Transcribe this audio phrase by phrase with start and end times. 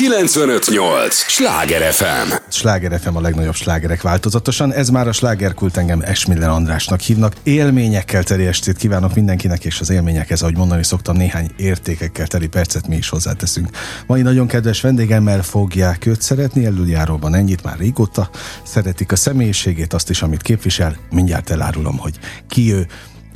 [0.00, 1.14] 958!
[1.14, 2.32] Sláger FM!
[2.48, 4.72] Sláger FM a legnagyobb slágerek változatosan.
[4.72, 7.32] Ez már a slágerkult engem Esmiller Andrásnak hívnak.
[7.42, 12.88] Élményekkel teli estét kívánok mindenkinek, és az élményekhez, ahogy mondani szoktam, néhány értékekkel teli percet
[12.88, 13.68] mi is hozzáteszünk.
[14.06, 18.30] Mai nagyon kedves vendégemmel fogják őt szeretni, előjáróban ennyit már régóta.
[18.62, 20.96] Szeretik a személyiségét, azt is, amit képvisel.
[21.10, 22.86] Mindjárt elárulom, hogy ki ő.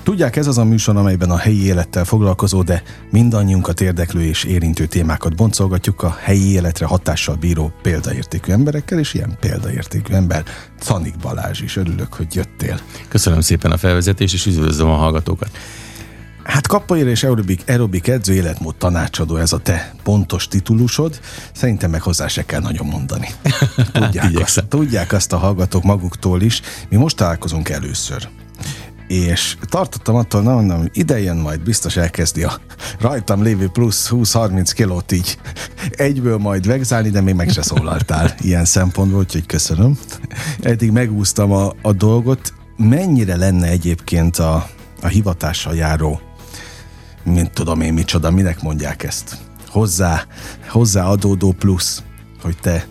[0.04, 4.86] Tudják, ez az a műsor, amelyben a helyi élettel foglalkozó, de mindannyiunkat érdeklő és érintő
[4.86, 10.44] témákat boncolgatjuk a helyi életre hatással bíró példaértékű emberekkel, és ilyen példaértékű ember
[10.78, 11.76] Canik Balázs is.
[11.76, 12.80] Örülök, hogy jöttél.
[13.08, 15.50] Köszönöm szépen a felvezetést, és üdvözlöm a hallgatókat.
[16.42, 21.20] Hát kapoér és aerobik, aerobik edző életmód tanácsadó, ez a te pontos titulusod.
[21.52, 23.28] Szerintem meg hozzá se kell nagyon mondani.
[23.92, 26.60] Tudják, azt, tudják azt a hallgatók maguktól is.
[26.88, 28.28] Mi most találkozunk először
[29.06, 32.60] és tartottam attól, na mondom, ide jön majd, biztos elkezdi a
[33.00, 35.38] rajtam lévő plusz 20-30 kilót így
[35.90, 39.98] egyből majd vegzálni, de még meg se szólaltál ilyen szempontból, úgyhogy köszönöm.
[40.60, 42.52] Eddig megúsztam a, a dolgot.
[42.76, 44.68] Mennyire lenne egyébként a,
[45.02, 46.20] a hivatással járó,
[47.22, 49.36] mint tudom én micsoda, minek mondják ezt?
[49.68, 50.26] Hozzá,
[50.68, 52.02] hozzá adódó plusz,
[52.42, 52.86] hogy te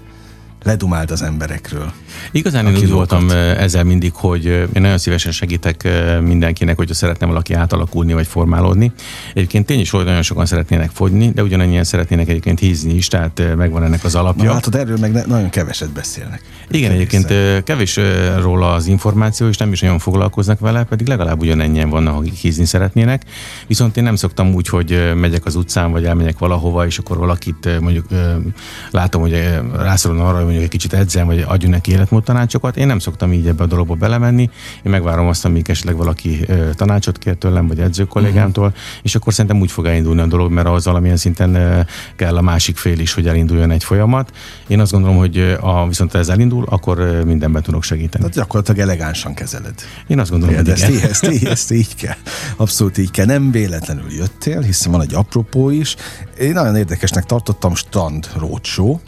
[0.63, 1.93] ledumáld az emberekről.
[2.31, 5.87] Igazán én úgy voltam ezzel mindig, hogy én nagyon szívesen segítek
[6.21, 8.91] mindenkinek, hogyha szeretne valaki átalakulni vagy formálódni.
[9.33, 13.55] Egyébként tény is, hogy nagyon sokan szeretnének fogyni, de ugyanennyien szeretnének egyébként hízni is, tehát
[13.55, 14.43] megvan ennek az alapja.
[14.43, 16.41] Na, látod, erről meg ne, nagyon keveset beszélnek.
[16.69, 17.99] Igen, kevés egyébként kevés
[18.41, 22.65] róla az információ, és nem is nagyon foglalkoznak vele, pedig legalább ugyanennyien vannak, akik hízni
[22.65, 23.23] szeretnének.
[23.67, 27.79] Viszont én nem szoktam úgy, hogy megyek az utcán, vagy elmegyek valahova, és akkor valakit
[27.79, 28.05] mondjuk
[28.91, 32.77] látom, hogy rászorul arra, hogy mondjuk egy kicsit edzem, vagy adjon neki életmód tanácsokat.
[32.77, 34.49] Én nem szoktam így ebbe a dologba belemenni.
[34.83, 38.79] Én megvárom azt, amíg esetleg valaki tanácsot kér tőlem, vagy edző kollégámtól, uh-huh.
[39.01, 42.77] és akkor szerintem úgy fog elindulni a dolog, mert az valamilyen szinten kell a másik
[42.77, 44.31] fél is, hogy elinduljon egy folyamat.
[44.67, 48.23] Én azt gondolom, hogy ha viszont ez elindul, akkor mindenben tudok segíteni.
[48.23, 49.75] Tehát gyakorlatilag elegánsan kezeled.
[50.07, 52.17] Én azt gondolom, hogy ezt, így, ezt, így, ezt így kell.
[52.55, 53.25] Abszolút így kell.
[53.25, 55.95] Nem véletlenül jöttél, hiszen van egy apropó is.
[56.39, 58.99] Én nagyon érdekesnek tartottam Stand Roadshow,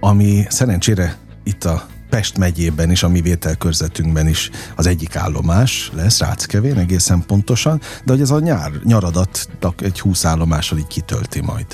[0.00, 6.18] ami szerencsére itt a Pest megyében is, a mi vételkörzetünkben is az egyik állomás lesz,
[6.18, 11.66] Ráckevén egészen pontosan, de hogy ez a nyár, nyaradat egy húsz állomással így kitölti majd.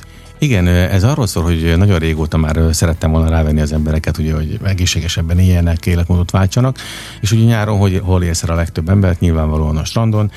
[0.42, 4.58] Igen, ez arról szól, hogy nagyon régóta már szerettem volna rávenni az embereket, ugye, hogy
[4.64, 6.76] egészségesebben éljenek, életmódot váltsanak,
[7.20, 10.30] és ugye nyáron, hogy hol élsz a legtöbb embert, nyilvánvalóan a strandon,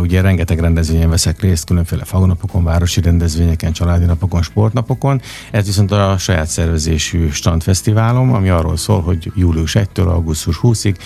[0.00, 5.20] ugye rengeteg rendezvényen veszek részt, különféle fagunapokon, városi rendezvényeken, családi napokon, sportnapokon.
[5.50, 10.96] Ez viszont a saját szervezésű strandfesztiválom, ami arról szól, hogy július 1-től augusztus 20-ig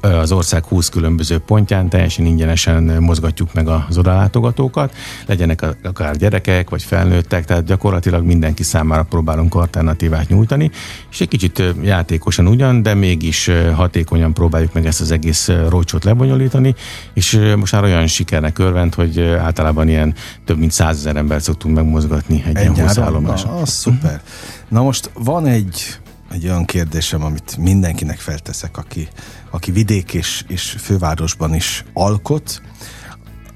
[0.00, 4.94] az ország 20 különböző pontján teljesen ingyenesen mozgatjuk meg az odalátogatókat,
[5.26, 7.82] legyenek akár gyerekek vagy felnőttek, tehát gyakorlatilag
[8.22, 10.70] mindenki számára próbálunk alternatívát nyújtani,
[11.10, 16.74] és egy kicsit játékosan ugyan, de mégis hatékonyan próbáljuk meg ezt az egész rócsot lebonyolítani,
[17.14, 20.14] és most már olyan sikernek örvend, hogy általában ilyen
[20.44, 23.52] több mint százezer ember szoktunk megmozgatni egy, egy ilyen hosszállomáson.
[23.52, 24.22] Na, az szuper.
[24.68, 25.98] Na most van egy
[26.34, 29.08] egy olyan kérdésem, amit mindenkinek felteszek, aki,
[29.50, 32.62] aki vidék és, és fővárosban is alkot,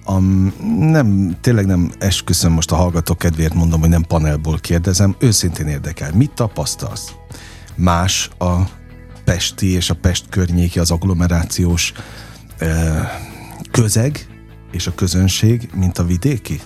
[0.08, 0.18] a,
[0.78, 6.12] nem, tényleg nem esküszöm most a hallgatók kedvéért mondom, hogy nem panelból kérdezem, őszintén érdekel.
[6.14, 7.12] Mit tapasztalsz?
[7.74, 8.54] Más a
[9.24, 11.92] pesti és a Pest környéki, az agglomerációs
[12.58, 13.10] eh,
[13.70, 14.26] közeg
[14.72, 16.60] és a közönség, mint a vidéki?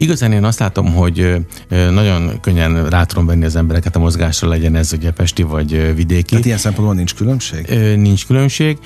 [0.00, 1.36] Igazán én azt látom, hogy
[1.68, 6.28] nagyon könnyen rá tudom venni az embereket a mozgásra, legyen ez ugye pesti vagy vidéki.
[6.28, 7.66] Tehát ilyen szempontból nincs különbség?
[7.96, 8.78] Nincs különbség.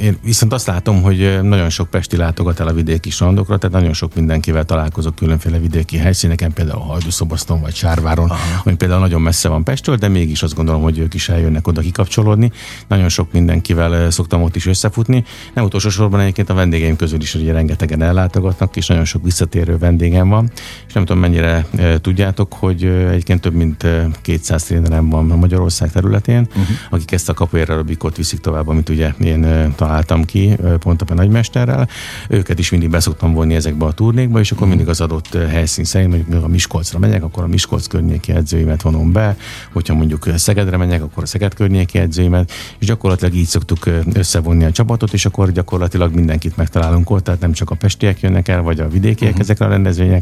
[0.00, 3.92] Én viszont azt látom, hogy nagyon sok pesti látogat el a vidéki strandokra, tehát nagyon
[3.92, 8.62] sok mindenkivel találkozok különféle vidéki helyszíneken, például Hajdúszobaszton vagy Sárváron, Aha.
[8.64, 11.80] ami például nagyon messze van Pestől, de mégis azt gondolom, hogy ők is eljönnek oda
[11.80, 12.52] kikapcsolódni.
[12.88, 15.24] Nagyon sok mindenkivel szoktam ott is összefutni.
[15.54, 19.78] Nem utolsó sorban egyébként a vendégeim közül is ugye rengetegen ellátogatnak, és nagyon sok visszatérő
[19.78, 20.50] vendégem van,
[20.86, 21.66] és nem tudom mennyire
[22.00, 23.86] tudjátok, hogy egyébként több mint
[24.22, 26.76] 200 trénerem van Magyarország területén, uh-huh.
[26.90, 31.88] akik ezt a capoeira aerobikot viszik tovább, amit ugye én találtam ki pont a nagymesterrel.
[32.28, 34.76] Őket is mindig beszoktam vonni ezekbe a turnékba, és akkor uh-huh.
[34.76, 39.12] mindig az adott helyszín szerint, mondjuk a Miskolcra megyek, akkor a Miskolc környéki edzőimet vonom
[39.12, 39.36] be,
[39.72, 44.70] hogyha mondjuk Szegedre megyek, akkor a Szeged környéki edzőimet, és gyakorlatilag így szoktuk összevonni a
[44.70, 48.80] csapatot, és akkor gyakorlatilag mindenkit megtalálunk ott, tehát nem csak a pestiek jönnek el, vagy
[48.80, 49.40] a vidékiek uh-huh.
[49.40, 50.19] ezekre a rendezvényekre,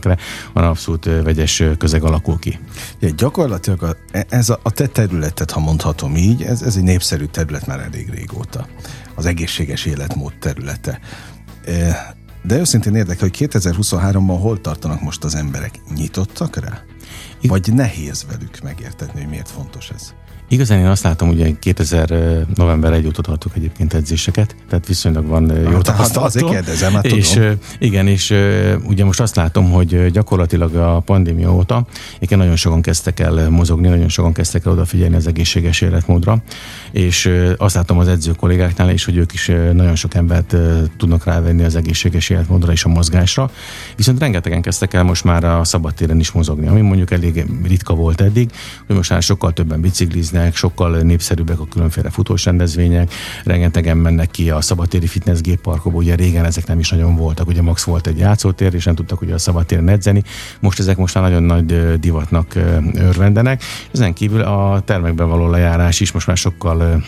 [0.54, 2.58] hanem abszolút vegyes közeg alakul ki.
[2.98, 3.96] Ja, gyakorlatilag a,
[4.28, 8.10] ez a, a te területet, ha mondhatom így, ez, ez egy népszerű terület már elég
[8.10, 8.66] régóta.
[9.14, 11.00] Az egészséges életmód területe.
[12.42, 15.80] De őszintén érdekel, hogy 2023-ban hol tartanak most az emberek?
[15.94, 16.82] Nyitottak rá?
[17.42, 20.14] Vagy nehéz velük megértetni, hogy miért fontos ez?
[20.50, 25.52] Igazán én azt látom, hogy 2000 november 1 óta tartok egyébként edzéseket, tehát viszonylag van
[25.56, 26.24] jó hát, tapasztalatom.
[26.24, 27.54] Azért kérdezem, hát és, tudom.
[27.78, 28.34] Igen, és
[28.86, 31.86] ugye most azt látom, hogy gyakorlatilag a pandémia óta
[32.18, 36.42] igen, nagyon sokan kezdtek el mozogni, nagyon sokan kezdtek el odafigyelni az egészséges életmódra,
[36.90, 40.56] és azt látom az edző kollégáknál is, hogy ők is nagyon sok embert
[40.96, 43.50] tudnak rávenni az egészséges életmódra és a mozgásra,
[43.96, 48.20] viszont rengetegen kezdtek el most már a szabadtéren is mozogni, ami mondjuk elég ritka volt
[48.20, 48.50] eddig,
[48.86, 53.12] hogy most már sokkal többen bicikliznek, fitnessnek, sokkal népszerűbbek a különféle futós rendezvények,
[53.44, 57.62] rengetegen mennek ki a szabadtéri fitness gépparkokba, ugye régen ezek nem is nagyon voltak, ugye
[57.62, 60.22] max volt egy játszótér, és nem tudtak ugye a szabadtéren edzeni,
[60.60, 62.54] most ezek most már nagyon nagy divatnak
[62.94, 63.62] örvendenek.
[63.92, 67.04] Ezen kívül a termekben való lejárás is most már sokkal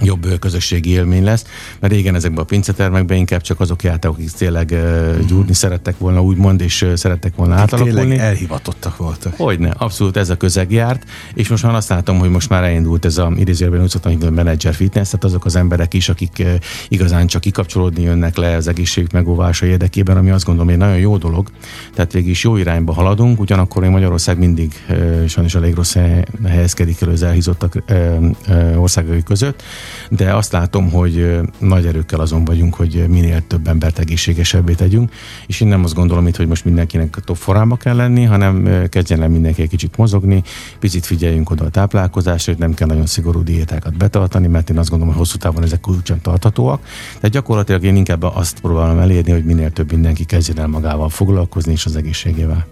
[0.00, 1.44] jobb közösségi élmény lesz,
[1.80, 6.22] mert régen ezekben a pincetermekben inkább csak azok jártak, akik tényleg uh, gyúrni szerettek volna,
[6.22, 8.08] úgymond, és szerettek volna akik átalakulni.
[8.08, 9.34] Tényleg elhivatottak voltak.
[9.36, 11.04] Hogyne, abszolút ez a közeg járt,
[11.34, 14.28] és most már azt látom, hogy most már elindult ez a idézőjelben úgy szoktam hívni,
[14.28, 16.54] menedzser fitness, tehát azok az emberek is, akik uh,
[16.88, 21.16] igazán csak kikapcsolódni jönnek le az egészségük megóvása érdekében, ami azt gondolom, hogy nagyon jó
[21.16, 21.50] dolog.
[21.94, 25.96] Tehát végig is jó irányba haladunk, ugyanakkor még Magyarország mindig uh, sajnos elég rossz
[26.46, 27.82] helyezkedik el az elhízottak
[28.76, 29.62] országai között
[30.10, 35.12] de azt látom, hogy nagy erőkkel azon vagyunk, hogy minél több embert egészségesebbé tegyünk,
[35.46, 39.22] és én nem azt gondolom itt, hogy most mindenkinek top formába kell lenni, hanem kezdjen
[39.22, 40.42] el mindenki egy kicsit mozogni,
[40.78, 44.88] picit figyeljünk oda a táplálkozásra, hogy nem kell nagyon szigorú diétákat betartani, mert én azt
[44.88, 46.86] gondolom, hogy hosszú távon ezek kulcsan tarthatóak.
[47.20, 51.72] De gyakorlatilag én inkább azt próbálom elérni, hogy minél több mindenki kezdjen el magával foglalkozni
[51.72, 52.66] és az egészségével.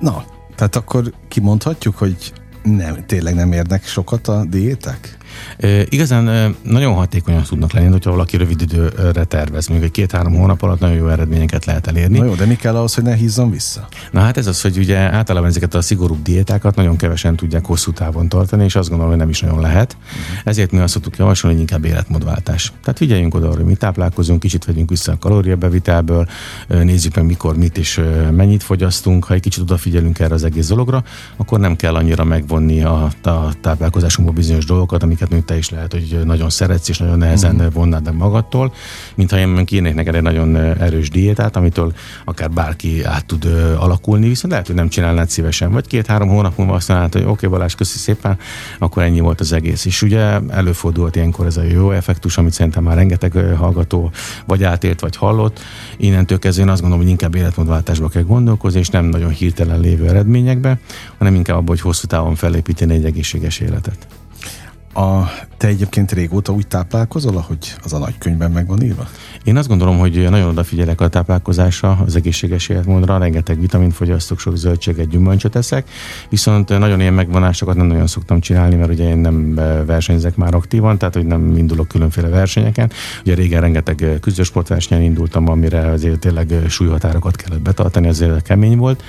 [0.00, 0.24] Na,
[0.56, 5.16] tehát akkor kimondhatjuk, hogy nem, tényleg nem érnek sokat a diéták?
[5.56, 10.62] E, igazán nagyon hatékonyan tudnak lenni, hogyha valaki rövid időre tervez, még egy két-három hónap
[10.62, 12.18] alatt nagyon jó eredményeket lehet elérni.
[12.18, 13.88] Na jó, de mi kell ahhoz, hogy ne hízzon vissza?
[14.10, 17.92] Na hát ez az, hogy ugye általában ezeket a szigorúbb diétákat nagyon kevesen tudják hosszú
[17.92, 19.96] távon tartani, és azt gondolom, hogy nem is nagyon lehet.
[19.96, 20.40] Uh-huh.
[20.44, 22.72] Ezért mi azt szoktuk javasolni, hogy inkább életmódváltás.
[22.82, 26.26] Tehát figyeljünk oda, hogy mi táplálkozunk, kicsit vegyünk vissza a kalóriabevitelből,
[26.68, 29.24] nézzük meg mikor mit és mennyit fogyasztunk.
[29.24, 31.04] Ha egy kicsit odafigyelünk erre az egész dologra,
[31.36, 35.92] akkor nem kell annyira megvonni a, a táplálkozásunkból bizonyos dolgokat, amiket amiket te is lehet,
[35.92, 37.72] hogy nagyon szeretsz, és nagyon nehezen uh-huh.
[37.72, 38.74] vonnád meg magadtól,
[39.14, 41.92] mint ha én kérnék neked egy nagyon erős diétát, amitől
[42.24, 43.44] akár bárki át tud
[43.78, 45.72] alakulni, viszont lehet, hogy nem csinálnád szívesen.
[45.72, 48.38] Vagy két-három hónap múlva azt mondod, hogy oké, okay, Balázs, köszi szépen,
[48.78, 49.84] akkor ennyi volt az egész.
[49.84, 54.10] És ugye előfordult ilyenkor ez a jó effektus, amit szerintem már rengeteg hallgató
[54.46, 55.60] vagy átélt, vagy hallott.
[55.96, 60.08] Innentől kezdve én azt gondolom, hogy inkább életmódváltásba kell gondolkozni, és nem nagyon hirtelen lévő
[60.08, 60.78] eredményekbe,
[61.18, 64.06] hanem inkább abban, hogy hosszú távon felépíteni egy egészséges életet.
[64.94, 69.08] A, te egyébként régóta úgy táplálkozol, ahogy az a nagykönyvben meg van írva?
[69.44, 74.56] Én azt gondolom, hogy nagyon odafigyelek a táplálkozásra, az egészséges életmódra, rengeteg vitamint fogyasztok, sok
[74.56, 75.88] zöldséget, gyümölcsöt eszek,
[76.28, 79.54] viszont nagyon ilyen megvonásokat nem nagyon szoktam csinálni, mert ugye én nem
[79.86, 82.90] versenyzek már aktívan, tehát hogy nem indulok különféle versenyeken.
[83.24, 89.02] Ugye régen rengeteg küzdősportversenyen indultam, amire azért tényleg súlyhatárokat kellett betartani, azért kemény volt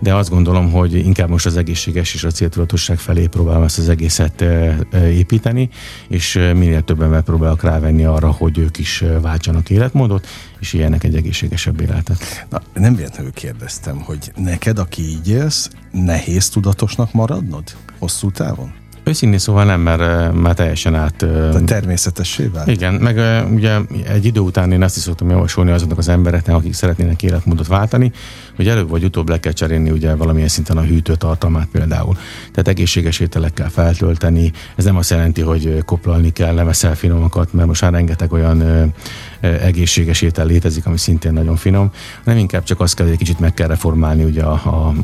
[0.00, 3.88] de azt gondolom, hogy inkább most az egészséges és a céltudatosság felé próbálom ezt az
[3.88, 4.44] egészet
[4.92, 5.68] építeni,
[6.08, 10.26] és minél többen megpróbálok rávenni arra, hogy ők is váltsanak életmódot,
[10.58, 12.46] és ilyenek egy egészségesebb életet.
[12.50, 17.62] Na, nem véletlenül kérdeztem, hogy neked, aki így élsz, nehéz tudatosnak maradnod
[17.98, 18.72] hosszú távon?
[19.04, 21.16] Őszintén szóval nem, mert már teljesen át...
[21.52, 22.68] De természetessé vált?
[22.68, 23.16] Igen, meg
[23.54, 23.78] ugye
[24.08, 28.12] egy idő után én azt is szoktam javasolni azoknak az embereknek, akik szeretnének életmódot váltani,
[28.58, 32.16] hogy előbb vagy utóbb le kell cserélni ugye valamilyen szinten a hűtőtartalmát például.
[32.50, 34.52] Tehát egészséges ételekkel feltölteni.
[34.76, 38.92] Ez nem azt jelenti, hogy koplalni kell, nem eszel finomakat, mert most már rengeteg olyan
[39.40, 41.90] egészséges étel létezik, ami szintén nagyon finom,
[42.24, 44.52] hanem inkább csak azt kell, hogy egy kicsit meg kell reformálni ugye a,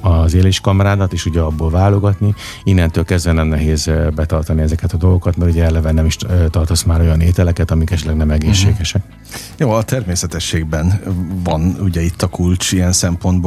[0.00, 2.34] a, az éléskamrádat, és ugye abból válogatni.
[2.64, 6.16] Innentől kezdve nem nehéz betartani ezeket a dolgokat, mert ugye eleve nem is
[6.50, 9.02] tartasz már olyan ételeket, amik esetleg nem egészségesek.
[9.04, 9.22] Uh-huh.
[9.56, 11.00] Jó, a természetességben
[11.42, 13.43] van ugye itt a kulcs ilyen szempontból,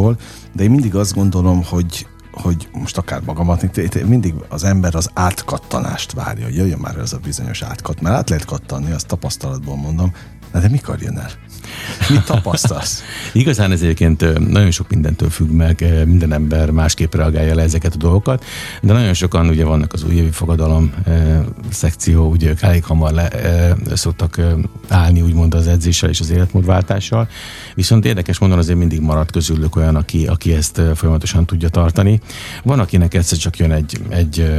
[0.54, 2.08] de én mindig azt gondolom, hogy
[2.42, 3.62] hogy most akár magamat,
[4.06, 8.30] mindig az ember az átkattanást várja, hogy jöjjön már ez a bizonyos átkat, mert át
[8.30, 10.13] lehet kattanni, azt tapasztalatból mondom,
[10.51, 11.30] de mikor jön el?
[12.10, 13.04] Mit tapasztalsz?
[13.34, 17.98] Igazán ez egyébként nagyon sok mindentől függ meg, minden ember másképp reagálja le ezeket a
[17.98, 18.46] dolgokat,
[18.82, 20.94] de nagyon sokan ugye vannak az újévi fogadalom
[21.70, 24.56] szekció, ugye ők elég hamar le, e, szoktak e,
[24.88, 27.27] állni úgymond az edzéssel és az életmódváltással,
[27.75, 32.22] viszont érdekes mondani azért mindig marad közülük olyan, aki, aki ezt folyamatosan tudja tartani.
[32.63, 34.51] Van, akinek egyszer csak jön egy, egy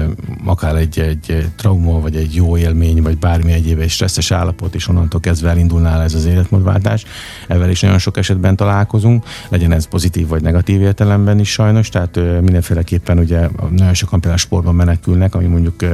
[0.44, 4.88] akár egy, egy trauma, vagy egy jó élmény, vagy bármi egyéb egy stresszes állapot, és
[4.88, 7.04] onnantól kezdve elindul indulná ez az életmódváltás.
[7.48, 12.16] Ezzel is nagyon sok esetben találkozunk, legyen ez pozitív vagy negatív értelemben is sajnos, tehát
[12.40, 15.84] mindenféleképpen ugye nagyon sokan például sportban menekülnek, ami mondjuk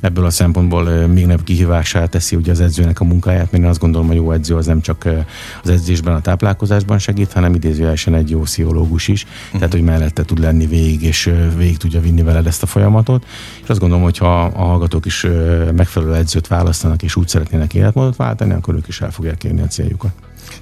[0.00, 3.80] ebből a szempontból még nem kihívásá teszi ugye az edzőnek a munkáját, mert én azt
[3.80, 5.08] gondolom, hogy jó edző az nem csak
[5.62, 9.58] az edzésben, a táplálkozásban segít, hanem idézőjelesen egy jó pszichológus is, uh-huh.
[9.58, 13.24] tehát hogy mellette tud lenni végig, és végig tudja vinni veled ezt a folyamatot.
[13.62, 15.26] És azt gondolom, hogy ha a hallgatók is
[15.74, 19.66] megfelelő edzőt választanak, és úgy szeretnének életmódot váltani, akkor ők is el fogják érni a
[19.66, 20.10] céljukat.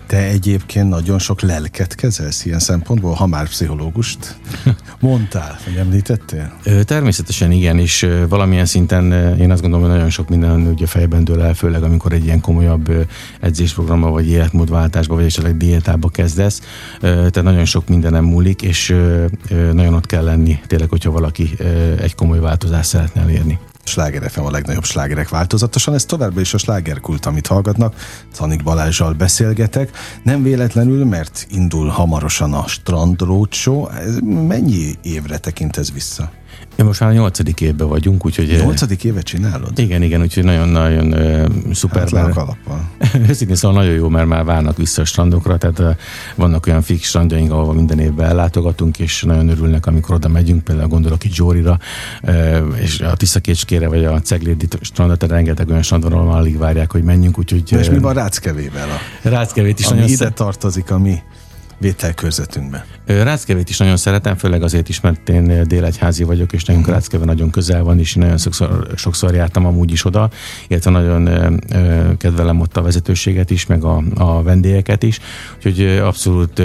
[0.06, 4.36] Te egyébként nagyon sok lelket kezelsz ilyen szempontból, ha már pszichológust
[5.00, 6.52] mondtál, vagy említettél?
[6.84, 11.42] Természetesen igen, és valamilyen szinten én azt gondolom, hogy nagyon sok minden ugye fejben dől
[11.42, 13.08] el, főleg amikor egy ilyen komolyabb
[13.40, 16.60] edzésprogramba, vagy életmódváltásba, vagy esetleg diétába kezdesz.
[17.00, 18.96] Tehát nagyon sok mindenem múlik, és
[19.72, 21.50] nagyon ott kell lenni tényleg, hogyha valaki
[22.00, 23.58] egy komoly változást szeretne elérni.
[23.88, 25.94] Sláger FM a legnagyobb slágerek változatosan.
[25.94, 27.94] Ez továbbra is a slágerkult, amit hallgatnak.
[28.36, 29.90] Tanik Balázsjal beszélgetek.
[30.22, 33.88] Nem véletlenül, mert indul hamarosan a Strand Roadshow.
[34.46, 36.30] Mennyi évre tekint ez vissza?
[36.76, 38.56] Ja, most már a nyolcadik évben vagyunk, úgyhogy...
[38.60, 39.78] Nyolcadik évet csinálod?
[39.78, 42.08] Igen, igen, úgyhogy nagyon-nagyon uh, szuper.
[42.10, 42.90] Hát kalappal.
[43.28, 45.96] Őszintén szóval nagyon jó, mert már várnak vissza a strandokra, tehát uh,
[46.34, 50.88] vannak olyan fix strandjaink, ahol minden évben ellátogatunk, és nagyon örülnek, amikor oda megyünk, például
[50.88, 51.78] gondolok itt Zsórira,
[52.22, 56.58] uh, és a Tiszakécskére, vagy a Ceglédi strandot, tehát rengeteg olyan strand van, ahol alig
[56.58, 57.72] várják, hogy menjünk, úgyhogy...
[57.72, 58.88] és mi van Ráckevével?
[58.88, 60.34] A, Ráckevét is ami nagyon ide szem...
[60.34, 61.22] tartozik, ami
[61.78, 62.86] vételkörzetünkbe.
[63.06, 66.88] Ráckevét is nagyon szeretem, főleg azért is, mert én délegyházi vagyok, és nekünk.
[66.88, 70.30] Ráckeve nagyon közel van, és nagyon sokszor, sokszor jártam amúgy is oda,
[70.68, 71.60] illetve nagyon
[72.16, 75.18] kedvelem ott a vezetőséget is, meg a, a vendégeket is,
[75.56, 76.62] úgyhogy abszolút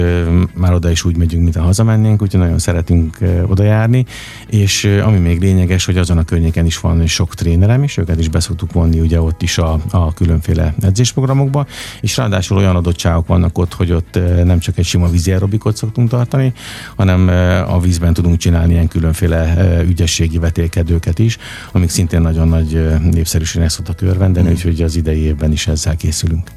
[0.54, 4.04] már oda is úgy megyünk, mint a hazamennénk, úgyhogy nagyon szeretünk oda járni,
[4.48, 8.28] és ami még lényeges, hogy azon a környéken is van sok trénerem, és őket is
[8.28, 11.66] beszoktuk vonni ugye ott is a, a különféle edzésprogramokba,
[12.00, 16.08] és ráadásul olyan adottságok vannak ott, hogy ott nem csak egy sima vízi aerobikot szoktunk
[16.08, 16.52] tartani,
[16.96, 17.28] hanem
[17.68, 21.38] a vízben tudunk csinálni ilyen különféle ügyességi vetélkedőket is,
[21.72, 24.52] amik szintén nagyon nagy népszerűségnek szoktak örvendeni, mm.
[24.52, 26.50] úgyhogy az idei évben is ezzel készülünk.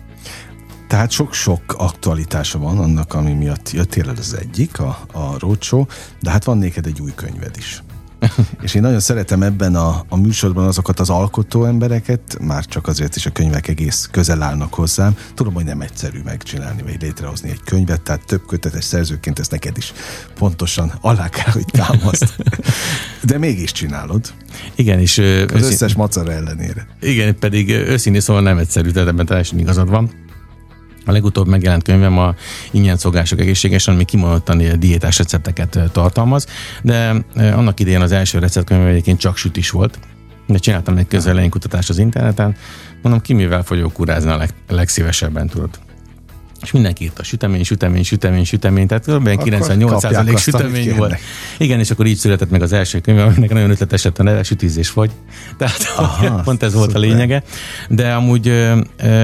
[0.88, 5.86] Tehát sok-sok aktualitása van annak, ami miatt jöttél el az egyik, a, a roadshow,
[6.22, 7.84] de hát van néked egy új könyved is.
[8.62, 13.16] És én nagyon szeretem ebben a, a műsorban azokat az alkotó embereket, már csak azért
[13.16, 15.18] is a könyvek egész közel állnak hozzám.
[15.34, 19.78] Tudom, hogy nem egyszerű megcsinálni, vagy létrehozni egy könyvet, tehát több kötetes szerzőként ezt neked
[19.78, 19.94] is
[20.38, 22.36] pontosan alá kell, hogy támaszt.
[23.24, 24.34] De mégis csinálod.
[24.76, 25.18] Igen, és...
[25.54, 26.88] Az összes macera ellenére.
[27.02, 30.25] Igen, pedig őszintén szóval nem egyszerű, tehát ebben teljesen igazad van.
[31.06, 32.36] A legutóbb megjelent könyvem a
[32.72, 36.48] ingyen szolgások egészségesen, ami kimondottan diétás recepteket tartalmaz,
[36.82, 40.00] de annak idején az első receptkönyv egyébként csak sütis volt,
[40.48, 42.56] de csináltam egy közelején kutatást az interneten,
[43.02, 45.80] mondom, ki mivel fogyok kurázni a leg, legszívesebben, tudod
[46.66, 49.28] és mindenki írt a sütemény, sütemény, sütemény, sütemény, tehát kb.
[49.28, 51.16] 98% sütemény volt.
[51.58, 54.44] Igen, és akkor így született meg az első könyv, aminek nagyon ötletes lett a neve,
[54.44, 55.12] sütízés vagy.
[55.58, 56.86] Tehát Aha, pont ez szuper.
[56.86, 57.44] volt a lényege.
[57.90, 58.74] De amúgy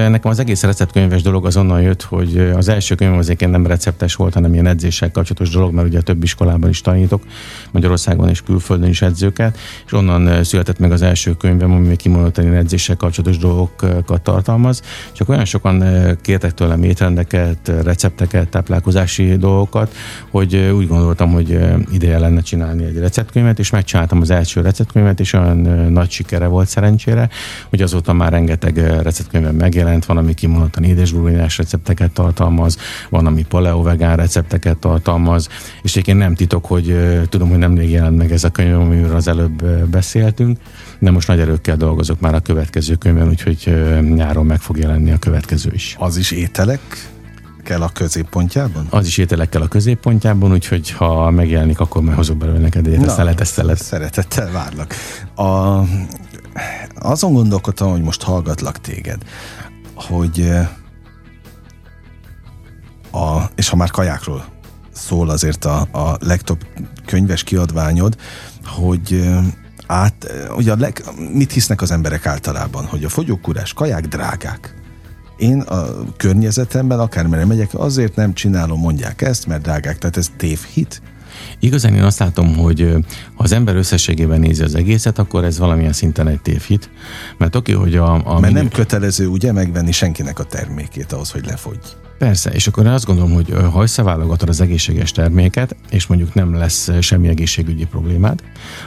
[0.08, 4.34] nekem az egész receptkönyves dolog azonnal jött, hogy az első könyv azért nem receptes volt,
[4.34, 7.22] hanem ilyen edzéssel kapcsolatos dolog, mert ugye a több iskolában is tanítok,
[7.70, 12.96] Magyarországon és külföldön is edzőket, és onnan született meg az első könyvem, ami kimondottan edzéssel
[12.96, 14.82] kapcsolatos dolgokat tartalmaz.
[15.12, 15.84] Csak olyan sokan
[16.22, 19.94] kértek tőlem étrendek ételeket, recepteket, táplálkozási dolgokat,
[20.30, 21.58] hogy úgy gondoltam, hogy
[21.92, 25.56] ideje lenne csinálni egy receptkönyvet, és megcsináltam az első receptkönyvet, és olyan
[25.92, 27.28] nagy sikere volt szerencsére,
[27.68, 32.76] hogy azóta már rengeteg receptkönyvben megjelent, van, ami kimondottan édesburgonyás recepteket tartalmaz,
[33.08, 35.48] van, ami paleo-vegán recepteket tartalmaz,
[35.82, 36.96] és egyébként nem titok, hogy
[37.28, 40.58] tudom, hogy nemrég jelent meg ez a könyv, amiről az előbb beszéltünk,
[40.98, 43.74] de most nagy erőkkel dolgozok már a következő könyvben, úgyhogy
[44.14, 45.96] nyáron meg fog jelenni a következő is.
[45.98, 46.80] Az is ételek?
[47.62, 48.86] Kell a középpontjában?
[48.90, 53.76] Az is ételekkel a középpontjában, úgyhogy ha megjelenik, akkor majd hozok belőle neked egyet, szeretettel.
[53.76, 54.94] Szeretettel várlak.
[55.34, 55.80] A,
[56.94, 59.22] azon gondolkodtam, hogy most hallgatlak téged,
[59.94, 60.50] hogy
[63.12, 64.44] a, és ha már kajákról
[64.92, 66.66] szól azért a, a legtöbb
[67.06, 68.16] könyves kiadványod,
[68.64, 69.30] hogy
[69.86, 71.02] át, ugye a leg,
[71.32, 74.81] mit hisznek az emberek általában, hogy a fogyókúrás kaják drágák
[75.42, 81.02] én a környezetemben, akármire megyek, azért nem csinálom, mondják ezt, mert drágák, tehát ez tévhit.
[81.60, 82.96] Igazán én azt látom, hogy
[83.34, 86.90] ha az ember összességében nézi az egészet, akkor ez valamilyen szinten egy tévhit.
[87.38, 88.14] Mert oké, hogy a...
[88.14, 88.52] a Mert minő...
[88.52, 91.78] nem kötelező ugye megvenni senkinek a termékét ahhoz, hogy lefogy.
[92.22, 96.54] Persze, és akkor én azt gondolom, hogy ha összeválogatod az egészséges terméket, és mondjuk nem
[96.54, 98.42] lesz semmi egészségügyi problémád,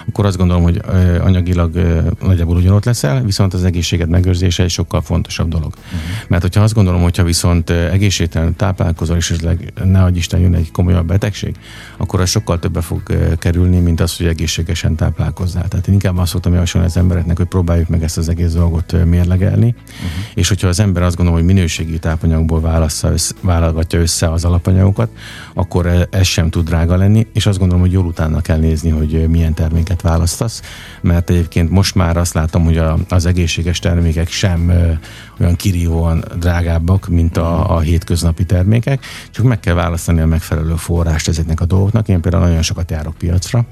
[0.08, 0.82] akkor azt gondolom, hogy
[1.22, 1.76] anyagilag
[2.22, 5.74] nagyjából ugyanott leszel, viszont az egészséged megőrzése egy sokkal fontosabb dolog.
[5.76, 6.00] Uh-huh.
[6.28, 10.72] Mert hogyha azt gondolom, hogyha viszont egészségtelen táplálkozol, és esetleg ne adj Isten jön egy
[10.72, 11.56] komolyabb betegség,
[11.98, 13.02] akkor az sokkal többe fog
[13.38, 15.68] kerülni, mint az, hogy egészségesen táplálkozzál.
[15.68, 19.06] Tehát én inkább azt szoktam javasolni az embereknek, hogy próbáljuk meg ezt az egész dolgot
[19.06, 20.10] mérlegelni, uh-huh.
[20.34, 25.10] és hogyha az ember azt gondolom, hogy minőségi tápanyagból válassza össze, válogatja össze az alapanyagokat,
[25.54, 28.90] akkor e- ez sem tud drága lenni, és azt gondolom, hogy jól utána kell nézni,
[28.90, 30.62] hogy milyen terméket választasz,
[31.02, 34.72] mert egyébként most már azt látom, hogy a, az egészséges termékek sem
[35.40, 41.28] olyan kirívóan drágábbak, mint a, a hétköznapi termékek, csak meg kell választani a megfelelő forrást
[41.28, 42.08] ezeknek a dolgoknak.
[42.08, 43.66] Én például nagyon sokat járok piacra,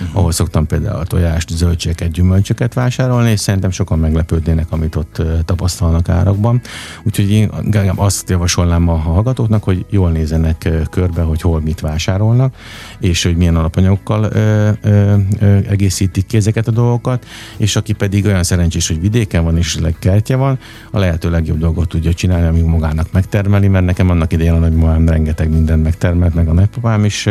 [0.00, 0.16] uh-huh.
[0.16, 6.08] ahol szoktam például a tojást, zöldségeket, gyümölcsöket vásárolni, és szerintem sokan meglepődnének, amit ott tapasztalnak
[6.08, 6.60] árakban.
[7.02, 7.50] Úgyhogy én
[7.94, 12.54] azt javasolnám a hallgatóknak, hogy jól nézenek körbe, hogy hol mit vásárolnak,
[13.00, 18.24] és hogy milyen alapanyagokkal ö, ö, ö, egészítik ki ezeket a dolgokat, és aki pedig
[18.24, 20.58] olyan szerencsés, hogy vidéken van és kertje van,
[20.90, 25.08] a lehető legjobb dolgot tudja csinálni, ami magának megtermeli, mert nekem annak idején a nagymamám
[25.08, 27.28] rengeteg mindent megtermelt, meg a nagypapám is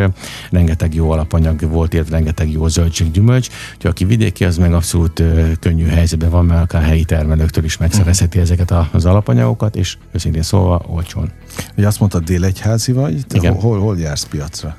[0.51, 5.24] rengeteg jó alapanyag volt, illetve rengeteg jó zöldség, gyümölcs, úgyhogy aki vidéki, az meg abszolút
[5.60, 8.51] könnyű helyzetben van, mert akár helyi termelőktől is megszerezheti uh-huh.
[8.51, 11.31] ezeket az alapanyagokat, és őszintén szólva olcsón.
[11.77, 13.25] Ugye azt mondtad, délegyházi vagy?
[13.27, 13.53] Te Igen.
[13.53, 14.77] Hol, hol jársz piacra?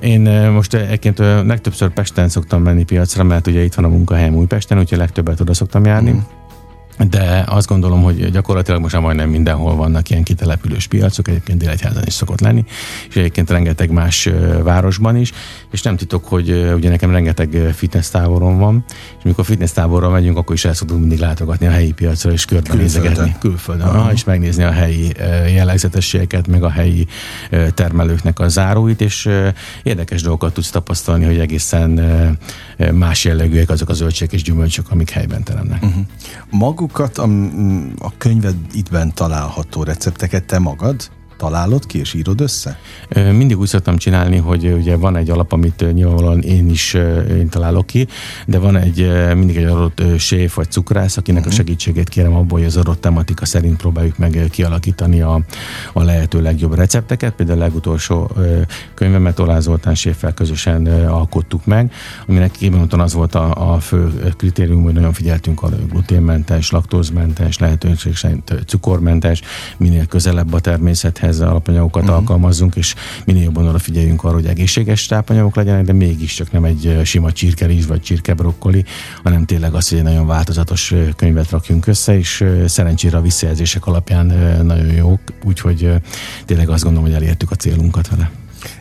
[0.00, 0.20] Én
[0.50, 4.98] most egyébként legtöbbször Pesten szoktam menni piacra, mert ugye itt van a munkahelyem Újpesten, úgyhogy
[4.98, 6.10] legtöbbet oda szoktam járni.
[6.10, 6.39] Uh-huh
[7.08, 12.02] de azt gondolom, hogy gyakorlatilag most már majdnem mindenhol vannak ilyen kitelepülős piacok, egyébként Délegyházan
[12.06, 12.64] is szokott lenni,
[13.08, 14.28] és egyébként rengeteg más
[14.62, 15.32] városban is,
[15.70, 18.84] és nem titok, hogy ugye nekem rengeteg fitness táborom van,
[19.18, 22.44] és mikor fitness táborra megyünk, akkor is el szoktunk mindig látogatni a helyi piacra, és
[22.44, 24.12] körbenézegetni külföldön, uh-huh.
[24.12, 25.12] és megnézni a helyi
[25.54, 27.06] jellegzetességeket, meg a helyi
[27.74, 29.28] termelőknek a záróit, és
[29.82, 32.00] érdekes dolgokat tudsz tapasztalni, hogy egészen
[32.92, 35.82] más jellegűek azok a zöldségek és gyümölcsök, amik helyben teremnek.
[35.82, 36.04] Uh-huh.
[36.50, 37.28] Maguk azokat a,
[37.98, 40.44] a könyved ittben található recepteket.
[40.44, 42.78] Te magad találod ki és írod össze?
[43.14, 46.94] Mindig úgy szoktam csinálni, hogy ugye van egy alap, amit nyilvánvalóan én is
[47.28, 48.06] én találok ki,
[48.46, 51.54] de van egy mindig egy adott séf vagy cukrász, akinek uh-huh.
[51.54, 51.66] a mhm.
[51.66, 55.40] segítségét kérem abból, hogy az adott tematika szerint próbáljuk meg kialakítani a,
[55.92, 57.32] a lehető legjobb recepteket.
[57.32, 58.30] Például a legutolsó
[58.94, 61.92] könyvemet Olá Zoltán séffel közösen alkottuk meg,
[62.26, 68.16] aminek kimondottan az volt a, a fő kritérium, hogy nagyon figyeltünk a gluténmentes, laktózmentes, lehetőség
[68.16, 69.40] szerint cukormentes,
[69.76, 72.16] minél közelebb a természethez, ehhez alapanyagokat uh-huh.
[72.16, 77.32] alkalmazzunk, és minél jobban odafigyeljünk arra, hogy egészséges tápanyagok legyenek, de mégiscsak nem egy sima
[77.32, 78.84] csirkerizs vagy csirkebrokkoli,
[79.22, 84.26] hanem tényleg az, hogy egy nagyon változatos könyvet rakjunk össze, és szerencsére a visszajelzések alapján
[84.62, 85.92] nagyon jók, úgyhogy
[86.46, 88.30] tényleg azt gondolom, hogy elértük a célunkat vele.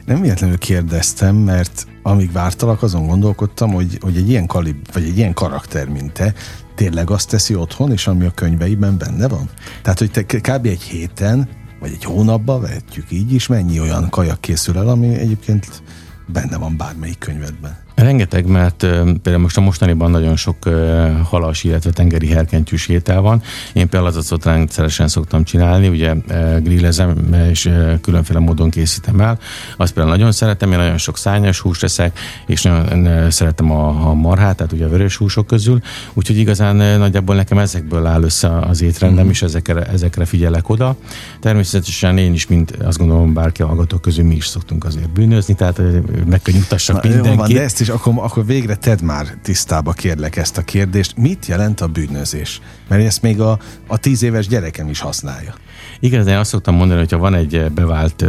[0.06, 5.18] Nem véletlenül kérdeztem, mert amíg vártalak, azon gondolkodtam, hogy, hogy egy ilyen kalib, vagy egy
[5.18, 6.34] ilyen karakter, mint te,
[6.76, 9.50] tényleg azt teszi otthon, és ami a könyveiben benne van?
[9.82, 10.66] Tehát, hogy te kb.
[10.66, 11.48] egy héten
[11.80, 15.84] vagy egy hónapba vehetjük így is, mennyi olyan kajak készül el, ami egyébként
[16.28, 17.78] benne van bármelyik könyvedben.
[18.00, 18.86] Rengeteg, mert
[19.22, 20.58] például most a mostaniban nagyon sok
[21.24, 23.42] halas, illetve tengeri herkentyűs étel van.
[23.74, 26.14] Én például az ott rendszeresen szoktam csinálni, ugye
[26.60, 27.70] grillezem, és
[28.02, 29.40] különféle módon készítem el.
[29.78, 34.14] Azt például nagyon szeretem, én nagyon sok szányos húst eszek, és nagyon szeretem a, a
[34.14, 35.80] marhát, tehát ugye a vörös húsok közül.
[36.14, 39.30] Úgyhogy igazán nagyjából nekem ezekből áll össze az étrendem, mm.
[39.30, 40.96] és ezekre, ezekre figyelek oda.
[41.40, 45.56] Természetesen én is, mint azt gondolom, bárki a hallgatók közül mi is szoktunk azért bűnözni,
[45.56, 45.82] tehát
[46.26, 47.36] meg kell nyugtassak mindenkit.
[47.36, 51.18] Van, de ezt is és akkor, akkor végre tedd már tisztába, kérlek ezt a kérdést.
[51.18, 52.62] Mit jelent a bűnözés?
[52.88, 55.54] Mert ezt még a, a tíz éves gyerekem is használja.
[56.00, 58.26] Igen, én azt szoktam mondani, hogy ha van egy bevált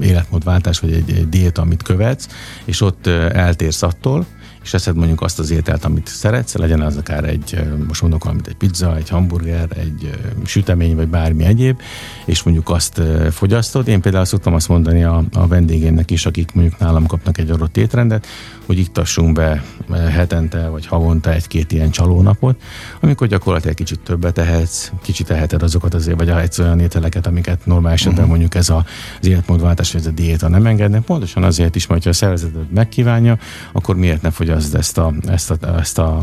[0.00, 2.28] életmódváltás, vagy egy diéta, amit követsz,
[2.64, 4.26] és ott eltérsz attól,
[4.64, 8.46] és eszed mondjuk azt az ételt, amit szeretsz, legyen az akár egy, most mondok valamit,
[8.46, 10.10] egy pizza, egy hamburger, egy
[10.44, 11.80] sütemény, vagy bármi egyéb,
[12.24, 13.00] és mondjuk azt
[13.30, 13.88] fogyasztod.
[13.88, 17.76] Én például szoktam azt mondani a, a vendégének is, akik mondjuk nálam kapnak egy adott
[17.76, 18.26] étrendet,
[18.66, 19.64] hogy iktassunk be
[20.10, 22.62] hetente vagy havonta egy-két ilyen csalónapot,
[23.00, 27.92] amikor gyakorlatilag kicsit többet tehetsz, kicsit teheted azokat azért, vagy egy olyan ételeket, amiket normál
[27.92, 28.30] esetben uh-huh.
[28.30, 28.84] mondjuk ez a,
[29.20, 31.00] az életmódváltás, vagy ez a diéta nem engedne.
[31.00, 33.38] Pontosan azért is, mert ha a szervezeted megkívánja,
[33.72, 36.22] akkor miért ne fogyaszd ezt a, ezt a, ezt a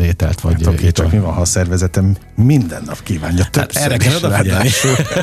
[0.00, 3.96] ételt vagy hát, okay, csak mi van, ha a szervezetem minden nap kívánja hát erre
[3.96, 4.68] kell odafigyelni.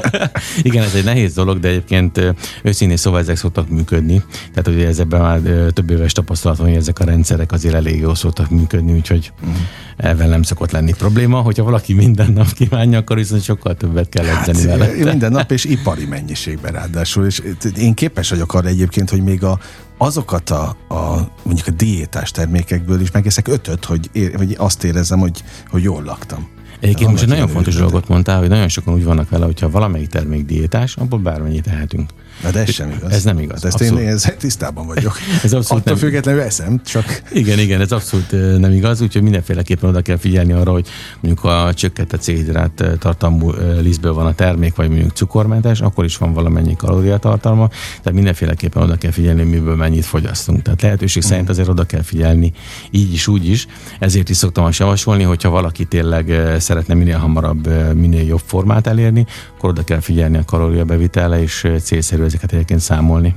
[0.62, 2.22] Igen, ez egy nehéz dolog, de egyébként
[2.64, 4.24] őszintén szóval ezek szoktak működni.
[4.54, 5.40] Tehát ugye ezekben már
[5.74, 9.58] több éves tapasztalatom, hogy ezek a rendszerek azért elég jól szoktak működni, úgyhogy uh-huh.
[9.98, 11.40] ebben nem szokott lenni probléma.
[11.42, 15.12] Hogyha valaki minden nap kívánja, akkor viszont sokkal többet kell edzeni hát, vele.
[15.12, 17.26] Minden nap és ipari mennyiségben ráadásul.
[17.26, 17.42] És
[17.78, 19.60] én képes vagyok arra egyébként, hogy még a,
[20.02, 25.20] azokat a, a mondjuk a diétás termékekből is megeszek ötöt, hogy, ér, hogy azt érezzem,
[25.20, 26.50] hogy, hogy jól laktam.
[26.80, 30.10] Egyébként most egy nagyon fontos dolgot mondtál, hogy nagyon sokan úgy vannak vele, hogyha valamelyik
[30.10, 32.10] termék diétás, abból bármennyit tehetünk.
[32.44, 33.12] Na de ez sem igaz.
[33.12, 33.62] Ez nem igaz.
[33.62, 34.02] De ezt abszolút.
[34.02, 35.18] én ezzel tisztában vagyok.
[35.44, 35.96] ez abszolút Attól nem...
[35.96, 37.22] függetlenül eszem, csak...
[37.32, 40.88] Igen, igen, ez abszolút nem igaz, úgyhogy mindenféleképpen oda kell figyelni arra, hogy
[41.20, 43.52] mondjuk a csökkentett szénhidrát tartalmú
[43.82, 48.96] lisztből van a termék, vagy mondjuk cukormentes, akkor is van valamennyi kalóriatartalma, tehát mindenféleképpen oda
[48.96, 50.62] kell figyelni, miből mennyit fogyasztunk.
[50.62, 52.54] Tehát lehetőség szerint azért oda kell figyelni,
[52.92, 53.68] így is, úgy is.
[54.00, 59.26] Ezért is szoktam azt javasolni, hogyha valaki tényleg szeretne minél hamarabb, minél jobb formát elérni,
[59.58, 63.36] akkor oda kell figyelni a kalóriabevitele, és célszerű ezeket egyébként számolni.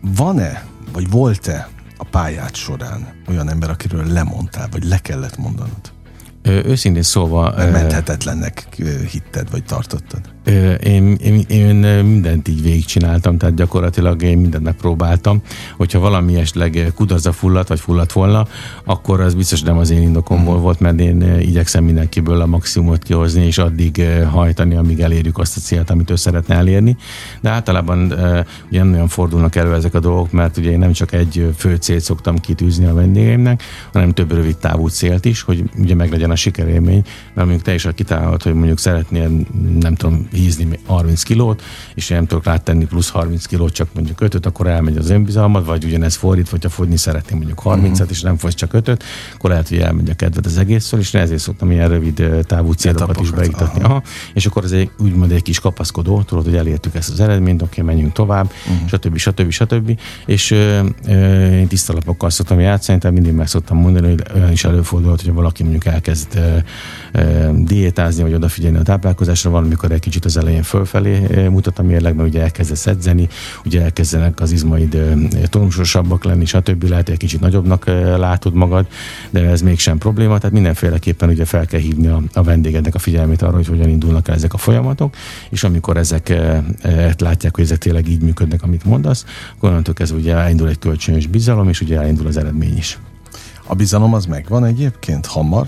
[0.00, 5.92] Van-e, vagy volt-e a pályát során olyan ember, akiről lemondtál, vagy le kellett mondanod?
[6.42, 7.54] Őszintén szóval...
[7.56, 8.68] Mert menthetetlennek
[9.10, 10.34] hitted, vagy tartottad?
[10.82, 11.74] Én, én, én
[12.04, 15.42] mindent így végigcsináltam, tehát gyakorlatilag én mindent megpróbáltam.
[15.76, 18.46] Hogyha valami esetleg kudarca fulladt, vagy fulladt volna,
[18.84, 20.60] akkor az biztos nem az én indokomból mm.
[20.60, 25.60] volt, mert én igyekszem mindenkiből a maximumot kihozni, és addig hajtani, amíg elérjük azt a
[25.60, 26.96] célt, amit ő szeretne elérni.
[27.40, 28.12] De általában
[28.68, 31.76] ugye nem nagyon fordulnak elő ezek a dolgok, mert ugye én nem csak egy fő
[31.76, 36.36] célt szoktam kitűzni a vendégeimnek, hanem több rövid távú célt is, hogy ugye meglegyen a
[36.36, 37.02] sikerélmény,
[37.34, 39.30] mert mondjuk te is kitálod, hogy mondjuk szeretnél,
[39.80, 41.62] nem tudom, hízni 30 kilót,
[41.94, 45.84] és nem tudok rátenni plusz 30 kilót, csak mondjuk 5 akkor elmegy az önbizalmat, vagy
[45.84, 47.98] ugyanez fordít, hogyha fogyni szeretném mondjuk 30-at, uh-huh.
[47.98, 48.04] Mhm.
[48.10, 51.40] és nem fogy csak 5 akkor lehet, hogy elmegy a kedved az egészről, és ezért
[51.40, 53.82] szoktam ilyen rövid távú célokat is beiktatni.
[53.82, 54.02] Aha.
[54.34, 57.82] És akkor ez egy, úgymond egy kis kapaszkodó, tudod, hogy elértük ezt az eredményt, oké,
[57.82, 58.88] menjünk tovább, uh-huh.
[58.88, 59.16] stb.
[59.16, 59.50] stb.
[59.50, 59.98] stb.
[60.26, 64.64] És ö, ö, én tisztalapokkal szoktam játszani, tehát mindig meg szoktam mondani, hogy olyan is
[64.64, 66.56] előfordulhat, hogy valaki mondjuk elkezd ö,
[67.12, 71.82] ö, diétázni, vagy odafigyelni a táplálkozásra, valamikor egy kicsit az elején fölfelé eh, mutat a
[71.82, 73.28] mérleg, mert ugye elkezdesz edzeni,
[73.64, 75.12] ugye elkezdenek az izmaid eh,
[75.44, 76.82] tónusosabbak lenni, stb.
[76.82, 78.86] Lehet, egy kicsit nagyobbnak eh, látod magad,
[79.30, 83.42] de ez mégsem probléma, tehát mindenféleképpen ugye fel kell hívni a, a vendégednek a figyelmét
[83.42, 85.14] arra, hogy hogyan indulnak el ezek a folyamatok,
[85.50, 86.32] és amikor ezek
[87.18, 89.24] látják, hogy ezek tényleg így működnek, amit mondasz,
[89.56, 92.98] akkor onnantól kezdve ugye elindul egy kölcsönös bizalom, és ugye elindul az eredmény is.
[93.66, 95.66] A bizalom az megvan egyébként hamar?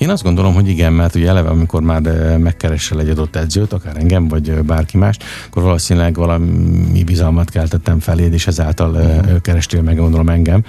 [0.00, 2.00] Én azt gondolom, hogy igen, mert ugye eleve, amikor már
[2.38, 5.16] megkeresel egy adott edzőt, akár engem, vagy bárki más,
[5.48, 9.40] akkor valószínűleg valami bizalmat keltettem feléd, és ezáltal uh-huh.
[9.40, 10.64] kerestél meg, gondolom engem,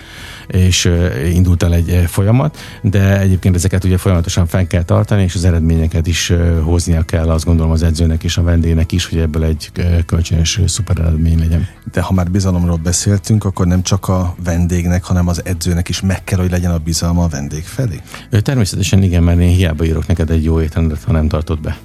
[0.51, 0.91] és
[1.33, 6.07] indult el egy folyamat, de egyébként ezeket ugye folyamatosan fenn kell tartani, és az eredményeket
[6.07, 6.33] is
[6.63, 9.71] hoznia kell, azt gondolom az edzőnek és a vendégnek is, hogy ebből egy
[10.05, 11.67] kölcsönös szuper eredmény legyen.
[11.91, 16.23] De ha már bizalomról beszéltünk, akkor nem csak a vendégnek, hanem az edzőnek is meg
[16.23, 18.01] kell, hogy legyen a bizalma a vendég felé?
[18.29, 21.77] Természetesen igen, mert én hiába írok neked egy jó étrendet, ha nem tartod be.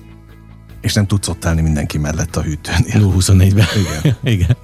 [0.86, 3.12] És nem tudsz ott állni mindenki mellett a hűtőnél.
[3.18, 3.66] 24-ben.
[3.76, 4.16] Igen.
[4.34, 4.56] Igen.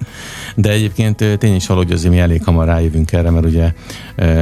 [0.55, 3.73] De egyébként tény is valahogy azért mi elég hamar rájövünk erre, mert ugye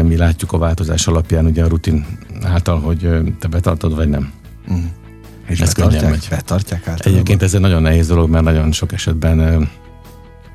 [0.01, 2.05] mi látjuk a változás alapján ugye a rutin
[2.43, 4.31] által, hogy te betartod, vagy nem.
[4.73, 4.83] Mm.
[5.47, 6.27] És ez betartják, megy.
[6.29, 7.13] betartják általában.
[7.13, 9.69] Egyébként ez egy nagyon nehéz dolog, mert nagyon sok esetben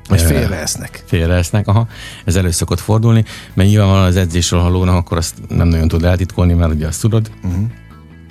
[0.07, 1.03] vagy félreesznek.
[1.05, 1.87] Félreesznek, aha.
[2.25, 6.53] Ez elő szokott fordulni, mert nyilvánvalóan az edzésről hallónak, akkor azt nem nagyon tud eltitkolni,
[6.53, 7.31] mert ugye azt tudod.
[7.43, 7.65] Uh-huh.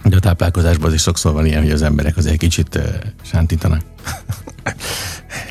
[0.08, 2.80] De a táplálkozásban is sokszor van ilyen, hogy az emberek azért kicsit
[3.22, 3.80] sántítanak.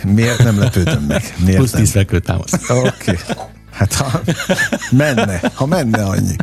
[0.03, 1.33] Miért nem lepődöm meg?
[1.37, 2.69] Miért Plusz tíz támasz.
[2.69, 2.87] Oké.
[2.87, 3.17] Okay.
[3.71, 4.21] Hát ha
[4.91, 6.35] menne, ha menne annyi.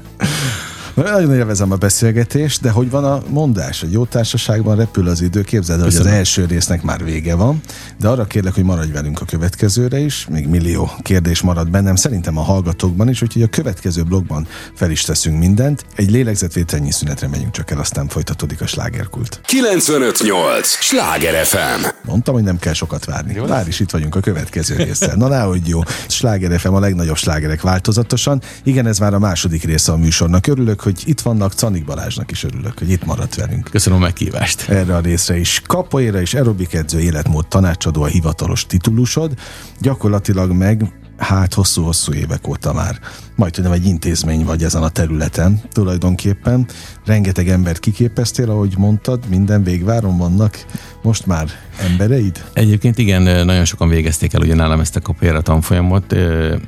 [0.95, 3.83] Nagyon élvezem a beszélgetést, de hogy van a mondás?
[3.83, 5.43] Egy jó társaságban repül az idő.
[5.43, 7.61] Képzeld, hogy az első résznek már vége van,
[7.99, 10.27] de arra kérlek, hogy maradj velünk a következőre is.
[10.31, 15.03] Még millió kérdés marad bennem, szerintem a hallgatókban is, úgyhogy a következő blogban fel is
[15.03, 15.85] teszünk mindent.
[15.97, 19.41] Egy lélegzetvételnyi szünetre megyünk csak el, aztán folytatódik a slágerkult.
[19.45, 20.69] 958!
[20.69, 21.87] Sláger FM!
[22.05, 23.35] Mondtam, hogy nem kell sokat várni.
[23.35, 25.17] Jó Vár is itt vagyunk a következő résszel.
[25.17, 25.81] Na, hogy jó.
[26.09, 28.43] Sláger FM a legnagyobb slágerek változatosan.
[28.63, 30.47] Igen, ez már a második része a műsornak.
[30.47, 33.69] Örülök, hogy itt vannak, Canik Balázsnak is örülök, hogy itt maradt velünk.
[33.71, 34.69] Köszönöm a meghívást.
[34.69, 35.63] Erre a részre is.
[35.67, 39.35] Kapoéra és aerobik edző életmód tanácsadó a hivatalos titulusod,
[39.81, 43.01] gyakorlatilag meg hát hosszú-hosszú évek óta már
[43.37, 46.67] majd tudom, egy intézmény vagy ezen a területen tulajdonképpen.
[47.05, 50.65] Rengeteg embert kiképeztél, ahogy mondtad, minden végváron vannak
[51.03, 51.49] most már
[51.81, 52.45] embereid?
[52.53, 56.17] Egyébként igen, nagyon sokan végezték el ugye nálam ezt a kapéra tanfolyamot,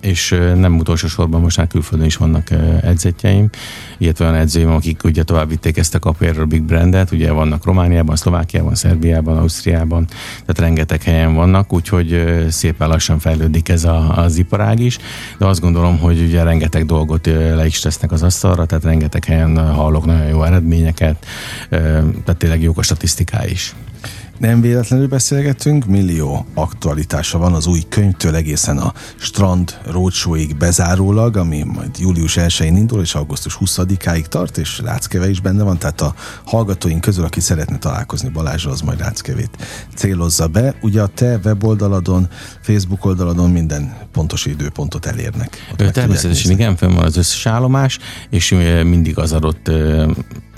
[0.00, 2.50] és nem utolsó sorban most már külföldön is vannak
[2.82, 3.50] edzetjeim,
[3.98, 8.16] illetve olyan edzőim, akik ugye tovább vitték ezt a kapéra Big Brandet, ugye vannak Romániában,
[8.16, 14.80] Szlovákiában, Szerbiában, Ausztriában, tehát rengeteg helyen vannak, úgyhogy szépen lassan fejlődik ez a, az iparág
[14.80, 14.98] is,
[15.38, 19.72] de azt gondolom, hogy ugye rengeteg dolgot le is tesznek az asztalra, tehát rengeteg helyen
[19.72, 21.26] hallok nagyon jó eredményeket,
[21.68, 23.74] tehát tényleg jók a statisztikái is.
[24.38, 31.62] Nem véletlenül beszélgetünk, millió aktualitása van az új könyvtől egészen a Strand Roadshow-ig bezárólag, ami
[31.62, 36.14] majd július 1-én indul, és augusztus 20-áig tart, és Ráckeve is benne van, tehát a
[36.44, 39.56] hallgatóink közül, aki szeretne találkozni Balázsra, az majd Ráckevét
[39.94, 40.74] célozza be.
[40.80, 42.28] Ugye a te weboldaladon,
[42.60, 45.72] Facebook oldaladon minden pontos időpontot elérnek.
[45.92, 47.98] Természetesen igen, fenn van az összes állomás,
[48.30, 48.50] és
[48.84, 49.70] mindig az adott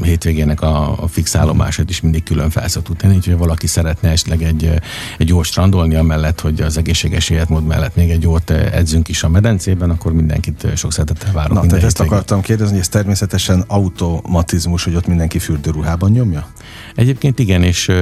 [0.03, 4.42] hétvégének a, a fix állomását is mindig külön fel szoktuk tenni, úgyhogy valaki szeretne esetleg
[4.42, 4.70] egy,
[5.18, 9.29] egy jót strandolni, amellett, hogy az egészséges életmód mellett még egy jót edzünk is a
[9.29, 11.61] medencében, akkor mindenkit sok szeretettel várunk.
[11.61, 16.46] Na, tehát ezt akartam kérdezni, hogy ez természetesen automatizmus, hogy ott mindenki fürdőruhában nyomja?
[16.94, 17.92] Egyébként igen, és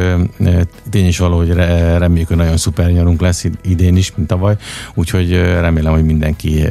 [0.90, 4.56] tény is való, hogy reméljük, hogy nagyon szuper nyarunk lesz idén is, mint tavaly,
[4.94, 6.66] úgyhogy remélem, hogy mindenki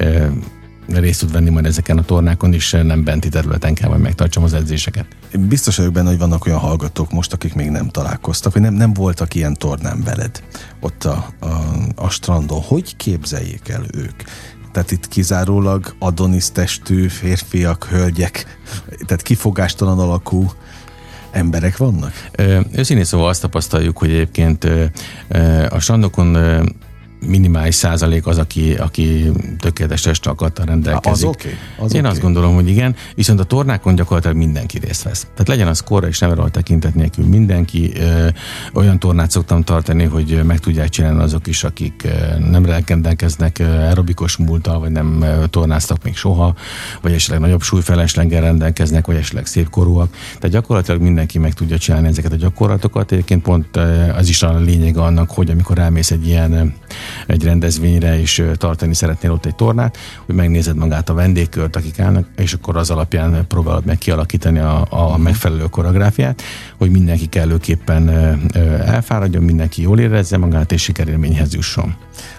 [0.88, 4.54] részt tud venni majd ezeken a tornákon, és nem benti területen kell majd megtartsam az
[4.54, 5.06] edzéseket.
[5.40, 8.94] Biztos vagyok benne, hogy vannak olyan hallgatók most, akik még nem találkoztak, vagy nem, nem
[8.94, 10.44] voltak ilyen tornán veled
[10.80, 11.48] ott a, a,
[11.96, 12.62] a strandon.
[12.62, 14.24] Hogy képzeljék el ők?
[14.72, 18.60] Tehát itt kizárólag Adonis testű férfiak, hölgyek,
[19.06, 20.52] tehát kifogástalan alakú
[21.32, 22.14] emberek vannak?
[22.72, 24.68] Őszintén szóval azt tapasztaljuk, hogy egyébként
[25.70, 26.38] a strandokon
[27.28, 31.28] minimális százalék az, aki, aki tökéletes testalkattal rendelkezik.
[31.28, 31.48] Az oké.
[31.48, 31.86] Okay.
[31.86, 32.12] Az Én okay.
[32.12, 35.22] azt gondolom, hogy igen, viszont a tornákon gyakorlatilag mindenki részt vesz.
[35.22, 37.92] Tehát legyen az korra és nevelő tekintet nélkül mindenki.
[37.96, 38.28] Ö,
[38.74, 42.08] olyan tornát szoktam tartani, hogy meg tudják csinálni azok is, akik
[42.50, 46.56] nem rendelkeznek aerobikus múltal, vagy nem tornáztak még soha,
[47.02, 50.10] vagy esetleg nagyobb súlyfelesleggel rendelkeznek, vagy esetleg szépkorúak.
[50.40, 53.12] Tehát gyakorlatilag mindenki meg tudja csinálni ezeket a gyakorlatokat.
[53.12, 53.78] Egyébként pont
[54.16, 56.74] az is a lényeg annak, hogy amikor elmész egy ilyen
[57.28, 62.28] egy rendezvényre, és tartani szeretnél ott egy tornát, hogy megnézed magát a vendégkört, akik állnak,
[62.36, 66.42] és akkor az alapján próbálod meg kialakítani a, a megfelelő koreográfiát,
[66.78, 68.10] hogy mindenki kellőképpen
[68.86, 71.96] elfáradjon, mindenki jól érezze magát, és sikerélményhez jusson.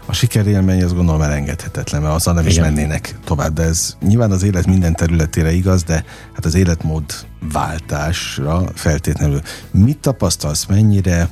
[0.06, 2.54] A sikerélmény azt gondolom elengedhetetlen, mert azzal nem Igen.
[2.54, 7.04] is mennének tovább, de ez nyilván az élet minden területére igaz, de hát az életmód
[7.52, 9.40] váltásra feltétlenül.
[9.70, 11.28] Mit tapasztalsz, mennyire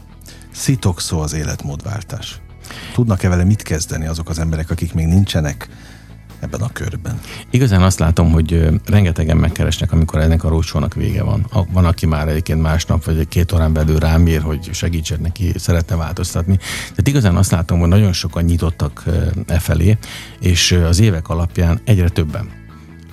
[0.53, 2.41] szitokszó az életmódváltás?
[2.95, 5.69] Tudnak-e vele mit kezdeni azok az emberek, akik még nincsenek
[6.41, 7.21] ebben a körben?
[7.51, 11.47] Igazán azt látom, hogy rengetegen megkeresnek, amikor ennek a rócsónak vége van.
[11.73, 15.53] Van, aki már egyébként másnap vagy egy két órán belül rám ír, hogy segítsek neki,
[15.57, 16.57] szeretne változtatni.
[16.81, 19.05] Tehát igazán azt látom, hogy nagyon sokan nyitottak
[19.47, 19.99] e felé,
[20.41, 22.61] és az évek alapján egyre többen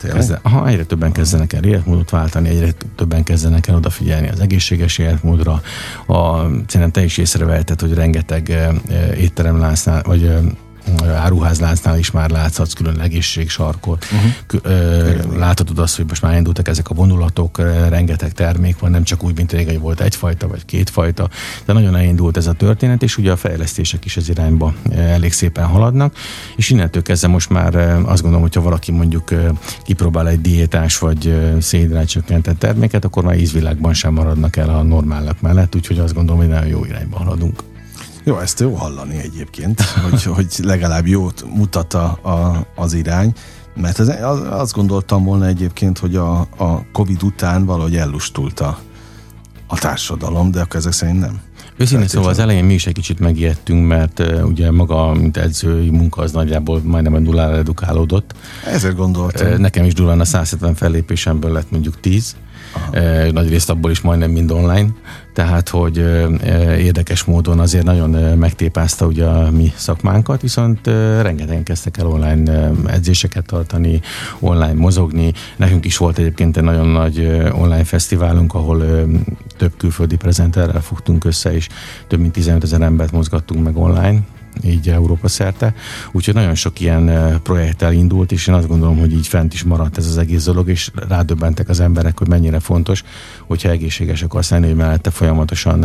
[0.01, 4.97] Kezden, aha, egyre többen kezdenek el életmódot váltani, egyre többen kezdenek el odafigyelni az egészséges
[4.97, 5.61] életmódra.
[6.07, 8.71] A, szerintem te is észreveheted, hogy rengeteg
[9.17, 10.33] étteremlásznál, vagy
[11.15, 14.05] áruházláncnál is már láthatsz külön egészségsarkot.
[14.11, 15.37] Uh-huh.
[15.37, 17.57] Láthatod azt, hogy most már indultak ezek a vonulatok,
[17.89, 21.29] rengeteg termék van, nem csak úgy, mint régen volt egyfajta vagy kétfajta,
[21.65, 25.65] de nagyon elindult ez a történet, és ugye a fejlesztések is az irányba elég szépen
[25.65, 26.15] haladnak,
[26.55, 29.33] és innentől kezdve most már azt gondolom, hogyha valaki mondjuk
[29.83, 35.75] kipróbál egy diétás vagy szénhidrátcsökkentett terméket, akkor már ízvilágban sem maradnak el a normálak mellett,
[35.75, 37.68] úgyhogy azt gondolom, hogy nagyon jó irányba haladunk.
[38.23, 43.33] Jó, ezt jó hallani egyébként, hogy, hogy legalább jót mutat a, a, az irány,
[43.75, 48.79] mert az, az, azt gondoltam volna egyébként, hogy a, a Covid után valahogy ellustult a,
[49.67, 51.39] a társadalom, de akkor ezek szerint nem.
[51.77, 55.89] Őszintén szóval az elején mi is egy kicsit megijedtünk, mert uh, ugye maga, mint edzői
[55.89, 58.35] munka, az nagyjából majdnem a nullára redukálódott.
[58.65, 59.47] Ezért gondoltam.
[59.47, 62.47] Uh, nekem is durván a 170 fellépésemből lett mondjuk 10, Aha.
[63.31, 64.87] Nagy részt abból is majdnem mind online,
[65.33, 65.97] tehát hogy
[66.77, 70.87] érdekes módon azért nagyon megtépázta ugye a mi szakmánkat, viszont
[71.21, 74.01] rengetegen kezdtek el online edzéseket tartani,
[74.39, 75.33] online mozogni.
[75.55, 78.83] Nekünk is volt egyébként egy nagyon nagy online fesztiválunk, ahol
[79.57, 81.67] több külföldi prezenterrel fogtunk össze, és
[82.07, 84.19] több mint 15 ezer embert mozgattunk meg online,
[84.63, 85.73] így Európa szerte.
[86.11, 89.97] Úgyhogy nagyon sok ilyen projekttel indult, és én azt gondolom, hogy így fent is maradt
[89.97, 93.03] ez az egész dolog, és rádöbbentek az emberek, hogy mennyire fontos,
[93.47, 95.79] hogyha egészséges akarsz lenni, hogy mellette folyamatosan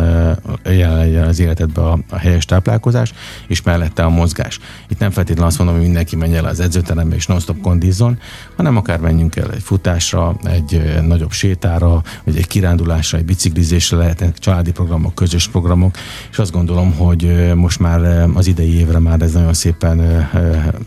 [0.64, 3.12] jelen legyen az életedbe a, a helyes táplálkozás,
[3.46, 4.58] és mellette a mozgás.
[4.88, 8.18] Itt nem feltétlenül azt mondom, hogy mindenki menjen el az edzőterembe és non-stop kondizzon,
[8.56, 14.38] hanem akár menjünk el egy futásra, egy nagyobb sétára, vagy egy kirándulásra, egy biciklizésre, lehetnek
[14.38, 15.94] családi programok, közös programok,
[16.30, 20.28] és azt gondolom, hogy most már az idei évre már ez nagyon szépen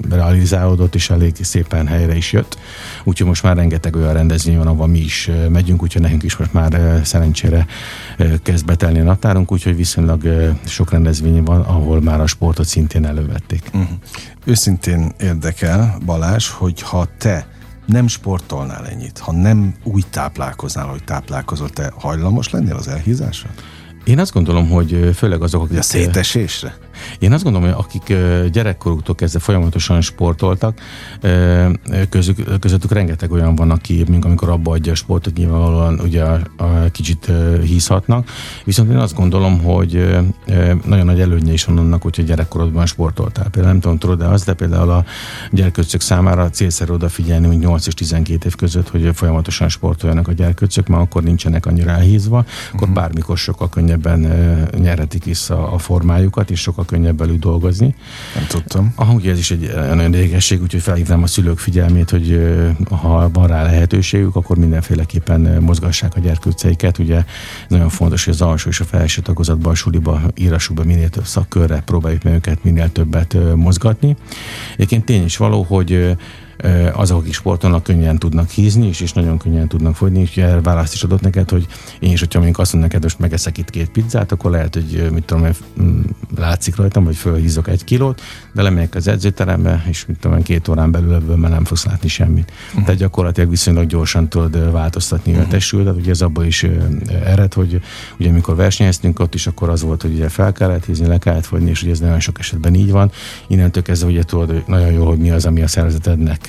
[0.09, 2.57] realizálódott, és elég szépen helyre is jött.
[3.03, 6.53] Úgyhogy most már rengeteg olyan rendezvény van, ahol mi is megyünk, úgyhogy nekünk is most
[6.53, 7.65] már szerencsére
[8.43, 13.69] kezd betelni a naptárunk, úgyhogy viszonylag sok rendezvény van, ahol már a sportot szintén elővették.
[13.73, 13.89] Uh-huh.
[14.45, 17.47] Őszintén érdekel, Balázs, hogy ha te
[17.85, 23.49] nem sportolnál ennyit, ha nem úgy táplálkoznál, hogy táplálkozol, te hajlamos lennél az elhízásra?
[24.03, 25.77] Én azt gondolom, hogy főleg azok, akik...
[25.77, 26.75] A szétesésre?
[27.19, 28.17] Én azt gondolom, hogy akik
[28.51, 30.79] gyerekkoruktól kezdve folyamatosan sportoltak,
[32.09, 36.25] közük, közöttük rengeteg olyan van, aki mint amikor abba adja a sportot, nyilvánvalóan ugye
[36.91, 37.31] kicsit
[37.63, 38.29] hízhatnak.
[38.63, 40.17] Viszont én azt gondolom, hogy
[40.85, 43.49] nagyon nagy előnye is van annak, hogyha gyerekkorodban sportoltál.
[43.49, 45.05] Például nem tudom, tudod, de az, de például a
[45.51, 50.87] gyerkőcök számára célszerű odafigyelni, hogy 8 és 12 év között, hogy folyamatosan sportoljanak a gyerkőcök,
[50.87, 52.93] mert akkor nincsenek annyira elhízva, akkor uh-huh.
[52.93, 54.19] bármikor sokkal könnyebben
[54.77, 57.95] nyerhetik vissza a formájukat, és sokkal könnyebb velük dolgozni.
[58.35, 58.93] Nem tudtam.
[59.13, 62.55] Ugye ez is egy nagyon érdekesség, úgyhogy felhívnám a szülők figyelmét, hogy
[62.89, 66.97] ha van rá lehetőségük, akkor mindenféleképpen mozgassák a gyerkőceiket.
[66.97, 67.23] Ugye
[67.67, 71.81] nagyon fontos, hogy az alsó és a felső tagozatban, a suliba, írásukba minél több szakkörre
[71.85, 74.15] próbáljuk meg őket minél többet mozgatni.
[74.73, 76.15] Egyébként tény is való, hogy
[76.93, 80.93] azok, akik sportolnak, könnyen tudnak hízni, és, és nagyon könnyen tudnak fogyni, és erre választ
[80.93, 81.67] is adott neked, hogy
[81.99, 85.09] én is, hogyha mondjuk azt mondom neked, most megeszek itt két pizzát, akkor lehet, hogy
[85.11, 85.47] mit tudom,
[86.37, 88.21] látszik rajtam, hogy fölhízok egy kilót,
[88.53, 92.07] de lemegyek az edzőterembe, és mit tudom, két órán belül ebből már nem fogsz látni
[92.07, 92.51] semmit.
[92.67, 92.83] Uh-huh.
[92.83, 95.47] Tehát gyakorlatilag viszonylag gyorsan tudod változtatni uh-huh.
[95.47, 96.65] a testültet, ugye ez abból is
[97.25, 97.81] ered, hogy
[98.19, 101.45] ugye amikor versenyeztünk ott is, akkor az volt, hogy ugye fel kellett hízni, le kellett
[101.45, 103.11] fogyni, és ugye ez nagyon sok esetben így van.
[103.47, 106.46] Innentől kezdve ugye tudod nagyon jó, hogy mi az, ami a szervezetednek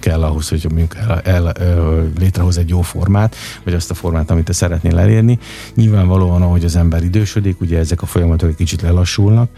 [0.00, 4.30] kell ahhoz, hogy mondjuk el, el, el, létrehoz egy jó formát, vagy azt a formát,
[4.30, 5.38] amit te szeretnél elérni.
[5.74, 9.50] Nyilvánvalóan, ahogy az ember idősödik, ugye ezek a folyamatok egy kicsit lelassulnak,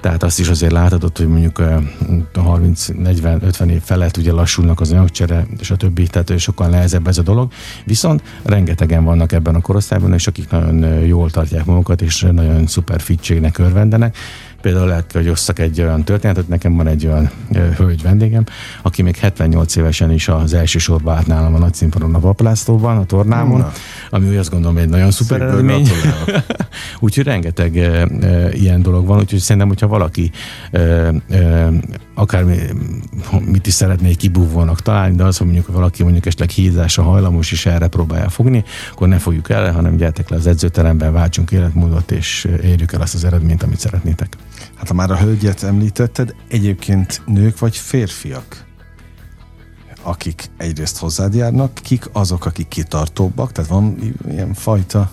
[0.00, 1.62] tehát azt is azért láthatod, hogy mondjuk
[2.34, 7.22] 30-40-50 év felett ugye lassulnak az anyagcsere, és a többi, tehát sokkal nehezebb ez a
[7.22, 7.52] dolog.
[7.84, 13.00] Viszont rengetegen vannak ebben a korosztályban, és akik nagyon jól tartják magukat, és nagyon szuper
[13.00, 14.16] fitségnek örvendenek.
[14.66, 17.30] Például lehet, hogy osszak egy olyan történetet, nekem van egy olyan
[17.76, 18.44] hölgy vendégem,
[18.82, 23.04] aki még 78 évesen is az első sorba állt nálam a nagyszínpadon a Vaplászlóban, a
[23.04, 23.72] tornámon, Na.
[24.10, 25.88] ami úgy azt gondolom egy nagyon szuper eredmény.
[27.00, 30.30] úgyhogy rengeteg e, e, ilyen dolog van, úgyhogy szerintem, hogyha valaki
[30.70, 30.80] e,
[31.28, 31.70] e,
[32.14, 32.44] akár
[33.46, 37.66] mit is szeretné kibúvónak találni, de az, hogy mondjuk valaki mondjuk esetleg hízásra hajlamos, és
[37.66, 42.48] erre próbálja fogni, akkor ne fogjuk el, hanem gyertek le az edzőteremben, váltsunk életmódot, és
[42.62, 44.36] érjük el azt az eredményt, amit szeretnétek.
[44.74, 48.64] Hát ha már a hölgyet említetted, egyébként nők vagy férfiak?
[50.06, 55.10] akik egyrészt hozzád járnak, kik azok, akik kitartóbbak, tehát van ilyen fajta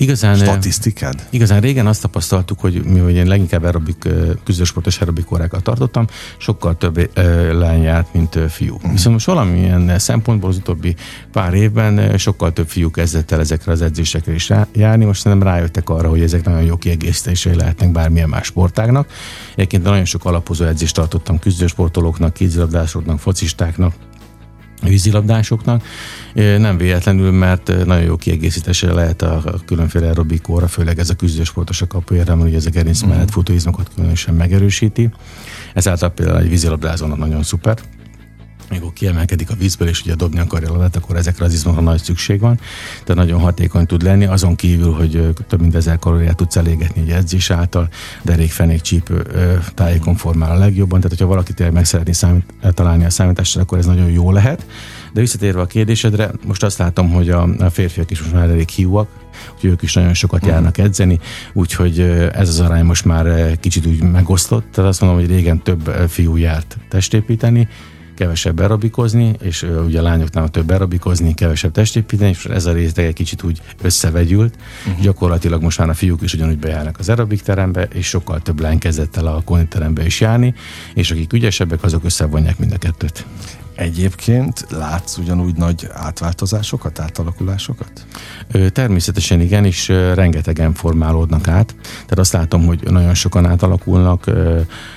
[0.00, 1.26] Igazán, statisztikád?
[1.30, 4.08] Igazán régen azt tapasztaltuk, hogy mi, hogy én leginkább aerobik,
[4.44, 6.06] küzdősportos aerobik órákat tartottam,
[6.36, 7.10] sokkal több
[7.52, 8.74] lány járt, mint fiú.
[8.74, 8.90] Uh-huh.
[8.90, 10.94] Viszont most valamilyen szempontból az utóbbi
[11.32, 15.04] pár évben sokkal több fiú kezdett el ezekre az edzésekre is járni.
[15.04, 19.08] Most szerintem rájöttek arra, hogy ezek nagyon jó kiegészítései lehetnek bármilyen más sportágnak.
[19.54, 23.94] Egyébként nagyon sok alapozó edzést tartottam küzdősportolóknak, kézilabdásoknak, focistáknak,
[24.82, 25.82] vízilabdásoknak.
[26.34, 31.86] Nem véletlenül, mert nagyon jó kiegészítése lehet a különféle aerobikóra, főleg ez a küzdősportos a
[31.86, 33.32] kapujára, mert ugye ez a gerinc mellett mhm.
[33.32, 35.10] futóizmokat különösen megerősíti.
[35.74, 37.78] Ezáltal például egy vízilabdázónak nagyon szuper
[38.70, 42.02] mikor kiemelkedik a vízből, és ugye dobni akarja a labdát, akkor ezekre az izmokra nagy
[42.02, 42.60] szükség van.
[43.04, 47.10] Tehát nagyon hatékony tud lenni, azon kívül, hogy több mint ezer kalóriát tudsz elégetni egy
[47.10, 47.88] edzés által,
[48.22, 49.26] derékfenék csípő
[49.74, 51.00] tájékon formál a legjobban.
[51.00, 54.66] Tehát, hogyha valaki tényleg meg szeretné számít, találni a számításra, akkor ez nagyon jó lehet.
[55.12, 58.68] De visszatérve a kérdésedre, most azt látom, hogy a, a férfiak is most már elég
[58.68, 59.08] hiúak,
[59.60, 60.50] hogy ők is nagyon sokat mhm.
[60.50, 61.20] járnak edzeni,
[61.52, 62.00] úgyhogy
[62.32, 64.64] ez az arány most már kicsit úgy megosztott.
[64.72, 67.68] Tehát azt mondom, hogy régen több fiú járt testépíteni,
[68.18, 73.14] kevesebb aerobikozni, és ugye a lányoknál több aerobikozni, kevesebb testépíteni, és ez a réteg egy
[73.14, 74.56] kicsit úgy összevegyült.
[74.86, 75.02] Uh-huh.
[75.02, 78.78] Gyakorlatilag most már a fiúk is ugyanúgy bejárnak az aerobik terembe, és sokkal több lány
[78.78, 80.54] kezdett el a koniterembe is járni,
[80.94, 83.24] és akik ügyesebbek, azok összevonják mind a kettőt.
[83.78, 88.06] Egyébként látsz ugyanúgy nagy átváltozásokat, átalakulásokat?
[88.72, 91.74] Természetesen igen, és rengetegen formálódnak át.
[91.82, 94.30] Tehát azt látom, hogy nagyon sokan átalakulnak,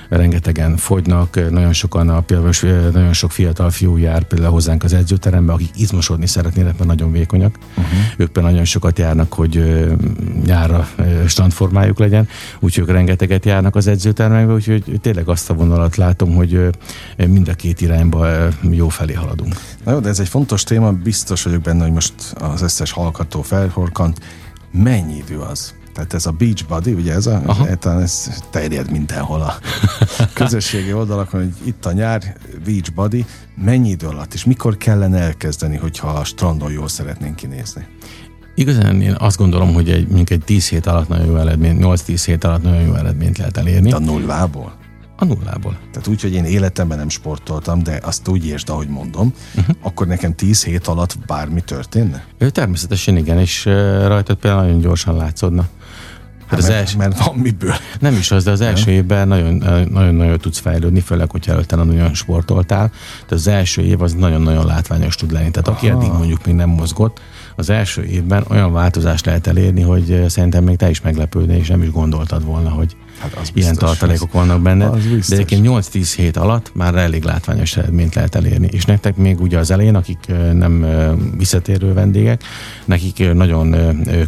[0.09, 2.51] rengetegen fogynak, nagyon sokan a, például
[2.91, 7.57] nagyon sok fiatal fiú jár például hozzánk az edzőterembe, akik izmosodni szeretnének, mert nagyon vékonyak.
[7.69, 7.93] Uh-huh.
[8.17, 9.85] Ők például nagyon sokat járnak, hogy
[10.45, 10.87] nyárra
[11.27, 12.27] strandformájuk legyen,
[12.59, 16.69] úgyhogy ők rengeteget járnak az edzőtermekbe, úgyhogy tényleg azt a vonalat látom, hogy
[17.27, 18.27] mind a két irányba
[18.73, 19.55] jó felé haladunk.
[19.83, 23.41] Na jó, de ez egy fontos téma, biztos vagyok benne, hogy most az összes hallgató
[23.41, 24.19] felhorkant.
[24.71, 25.73] Mennyi idő az?
[25.93, 29.57] Tehát ez a beach body, ugye ez, a, ez terjed mindenhol a
[30.33, 35.77] közösségi oldalakon, hogy itt a nyár, beach body, mennyi idő alatt, és mikor kellene elkezdeni,
[35.77, 37.87] hogyha a strandon jól szeretnénk kinézni?
[38.55, 42.21] Igazán én azt gondolom, hogy egy, mondjuk egy 10 hét alatt nagyon jó eredmény, 8-10
[42.25, 43.91] hét alatt nagyon jó eredményt lehet elérni.
[43.91, 44.79] A nullából?
[45.21, 45.77] A nullából.
[45.91, 49.75] Tehát úgy, hogy én életemben nem sportoltam, de azt úgy értsd, ahogy mondom, uh-huh.
[49.81, 52.25] akkor nekem 10 hét alatt bármi történne?
[52.37, 53.65] Ő természetesen igen, és
[54.05, 55.67] rajtad például nagyon gyorsan látszódna.
[56.47, 56.95] Hát az mert, els...
[56.95, 57.73] mert van miből.
[57.99, 62.89] Nem is az, de az első évben nagyon-nagyon tudsz fejlődni, főleg, hogyha előtte nagyon sportoltál.
[63.11, 65.51] Tehát az első év az nagyon-nagyon látványos tud lenni.
[65.51, 65.77] Tehát Aha.
[65.77, 67.21] aki eddig mondjuk még nem mozgott,
[67.55, 71.81] az első évben olyan változást lehet elérni, hogy szerintem még te is meglepődnél, és nem
[71.81, 74.89] is gondoltad volna, hogy hát az ilyen tartalékok vannak benne.
[74.89, 78.69] De egyébként 8-10 hét alatt már elég látványos eredményt lehet elérni.
[78.71, 80.19] És nektek még ugye az elején, akik
[80.53, 80.85] nem
[81.37, 82.43] visszatérő vendégek,
[82.85, 83.75] nekik nagyon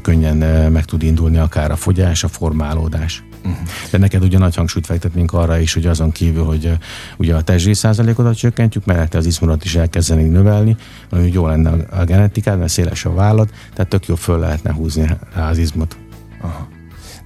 [0.02, 0.38] könnyen
[0.72, 3.24] meg tud indulni akár a fogyás, a formálódás.
[3.44, 3.68] Uh-huh.
[3.92, 6.72] De neked ugye nagy hangsúlyt fektetnénk arra is, hogy azon kívül, hogy
[7.18, 10.76] ugye a testzsír százalékodat csökkentjük, mert az izmodat is elkezdeni növelni,
[11.10, 15.10] ami jó lenne a genetikád, mert széles a vállad, tehát tök jó föl lehetne húzni
[15.34, 15.98] rá az izmot.
[16.42, 16.68] Aha.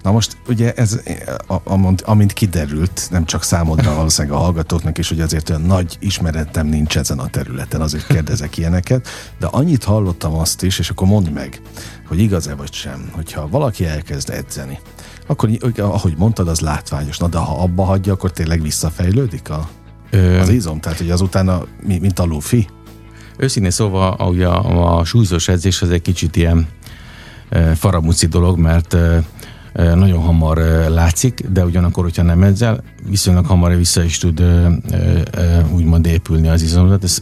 [0.07, 0.99] Na most ugye ez,
[1.63, 6.67] amint, amint kiderült, nem csak számodra, valószínűleg a hallgatóknak is, hogy azért olyan nagy ismeretem
[6.67, 9.07] nincs ezen a területen, azért kérdezek ilyeneket,
[9.39, 11.61] de annyit hallottam azt is, és akkor mondd meg,
[12.07, 14.79] hogy igaz-e vagy sem, hogyha valaki elkezd edzeni,
[15.27, 17.17] akkor ahogy mondtad, az látványos.
[17.17, 19.69] Na de ha abba hagyja, akkor tényleg visszafejlődik a,
[20.09, 20.39] Ö...
[20.39, 20.79] az izom?
[20.79, 22.67] Tehát, hogy azután, a, mint a lufi?
[23.37, 26.67] Őszintén szóval a, a, a súlyzós edzés az egy kicsit ilyen
[27.49, 29.23] e, faramuci dolog, mert e,
[29.77, 30.57] nagyon hamar
[30.89, 34.43] látszik, de ugyanakkor, hogyha nem edzel, viszonylag hamar vissza is tud
[35.71, 37.03] úgymond épülni az izomzat.
[37.03, 37.21] Ez,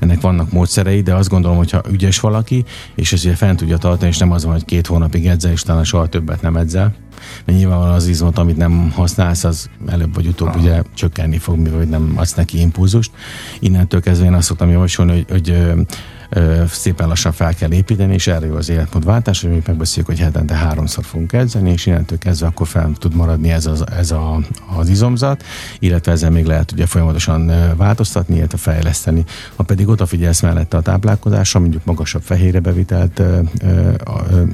[0.00, 4.18] ennek vannak módszerei, de azt gondolom, hogyha ügyes valaki, és ezért fent tudja tartani, és
[4.18, 6.94] nem az van, hogy két hónapig edzel, és talán soha többet nem edzel,
[7.44, 10.58] mert nyilvánvalóan az izmot, amit nem használsz, az előbb vagy utóbb Aha.
[10.58, 13.10] ugye csökkenni fog, mivel nem adsz neki impulzust.
[13.60, 15.62] Innentől kezdve én azt szoktam javasolni, hogy, hogy
[16.68, 20.54] szépen lassan fel kell építeni, és erre jó az életmódváltás, hogy mi megbeszéljük, hogy hetente
[20.54, 24.40] háromszor fogunk edzeni, és innentől kezdve akkor fel tud maradni ez, az, ez a,
[24.76, 25.44] az izomzat,
[25.78, 29.24] illetve ezzel még lehet ugye folyamatosan változtatni, illetve fejleszteni.
[29.56, 33.22] Ha pedig odafigyelsz mellette a táplálkozásra, mondjuk magasabb fehérre bevitelt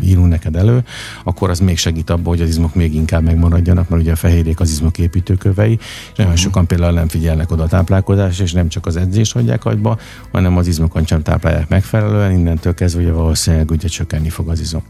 [0.03, 0.85] írunk neked elő,
[1.25, 4.61] akkor az még segít abban, hogy az izmok még inkább megmaradjanak, mert ugye a fehérjék
[4.61, 6.47] az izmok építőkövei, és nagyon uh-huh.
[6.47, 9.99] sokan például nem figyelnek oda a táplálkozásra, és nem csak az edzést hagyják agyba,
[10.33, 14.83] hanem az izmokon sem táplálják megfelelően, innentől kezdve ugye valószínűleg ugye csökkenni fog az izom.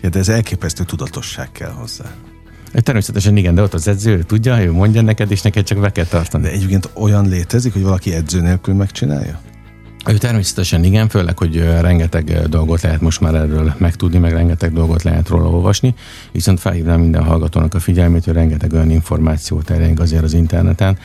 [0.00, 2.04] Ja, de ez elképesztő tudatosság kell hozzá.
[2.72, 5.92] Természetesen igen, de ott az edző ő tudja, ő mondja neked, és neked csak be
[5.92, 6.42] kell tartani.
[6.42, 9.40] De egyébként olyan létezik, hogy valaki edző nélkül megcsinálja?
[10.06, 15.02] Ő természetesen igen, főleg, hogy rengeteg dolgot lehet most már erről megtudni, meg rengeteg dolgot
[15.02, 15.94] lehet róla olvasni,
[16.32, 20.98] viszont felhívnám minden hallgatónak a figyelmét, hogy rengeteg olyan információ terjeng azért az interneten,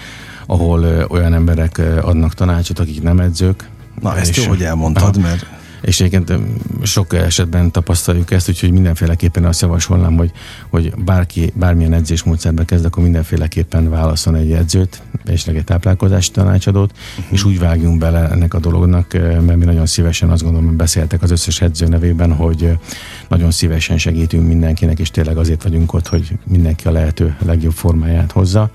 [0.45, 3.69] ahol olyan emberek adnak tanácsot, akik nem edzők,
[4.01, 5.45] Na, ezt jó, hogy elmondtad, mert
[5.83, 6.39] és egyébként
[6.83, 10.31] sok esetben tapasztaljuk ezt, úgyhogy mindenféleképpen azt javasolnám, hogy,
[10.69, 17.33] hogy bárki bármilyen edzésmódszerbe kezd, akkor mindenféleképpen válaszol egy edzőt, és egy táplálkozási tanácsadót, uh-huh.
[17.33, 21.31] és úgy vágjunk bele ennek a dolognak, mert mi nagyon szívesen azt gondolom, beszéltek az
[21.31, 22.77] összes edző nevében, hogy
[23.27, 28.31] nagyon szívesen segítünk mindenkinek, és tényleg azért vagyunk ott, hogy mindenki a lehető legjobb formáját
[28.31, 28.71] hozza,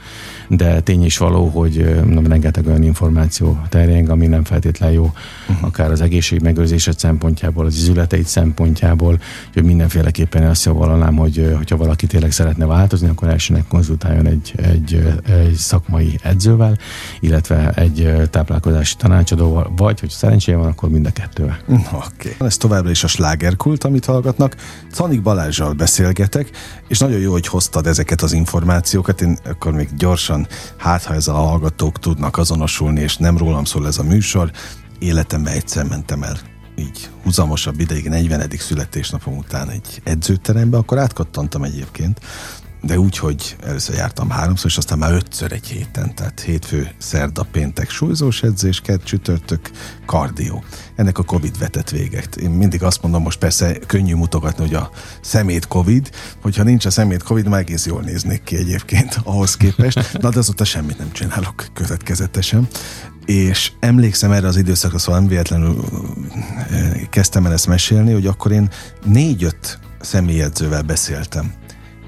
[0.48, 5.12] de tény is való, hogy nem rengeteg olyan információ terjeng, ami nem feltétlenül jó,
[5.48, 5.66] uh-huh.
[5.66, 9.20] akár az egészség megőrzése szempontjából, az izületeit szempontjából,
[9.52, 15.14] hogy mindenféleképpen azt javalanám, hogy hogyha valaki tényleg szeretne változni, akkor elsőnek konzultáljon egy, egy,
[15.26, 16.78] egy szakmai edzővel,
[17.20, 21.58] illetve egy táplálkozási tanácsadóval, vagy, hogy szerencséje van, akkor mind a kettővel.
[21.68, 21.84] Oké.
[21.92, 22.46] Okay.
[22.46, 24.56] Ez továbbra is a slágerkult, amit hallgatnak.
[24.92, 26.50] Canik Balázsral beszélgetek,
[26.88, 29.20] és nagyon jó, hogy hoztad ezeket az információkat.
[29.20, 30.37] Én akkor még gyorsan,
[30.76, 34.50] hát ha ezzel a hallgatók tudnak azonosulni, és nem rólam szól ez a műsor,
[34.98, 36.38] életemben egyszer mentem el
[36.78, 38.50] így húzamosabb ideig, 40.
[38.58, 42.20] születésnapom után egy edzőterembe, akkor átkattantam egyébként,
[42.80, 47.42] de úgy, hogy először jártam háromszor, és aztán már ötször egy héten, tehát hétfő, szerda,
[47.42, 49.70] péntek súlyzós edzés, kett, csütörtök,
[50.06, 50.64] kardió.
[50.96, 52.36] Ennek a Covid vetett véget.
[52.36, 56.10] Én mindig azt mondom, most persze könnyű mutogatni, hogy a szemét Covid,
[56.42, 60.18] hogyha nincs a szemét Covid, már egész jól néznék ki egyébként ahhoz képest.
[60.20, 62.68] Na, de azóta semmit nem csinálok következetesen
[63.28, 65.84] és emlékszem erre az időszakra, szóval nem véletlenül
[67.10, 68.70] kezdtem el ezt mesélni, hogy akkor én
[69.04, 71.52] négy-öt személyedzővel beszéltem.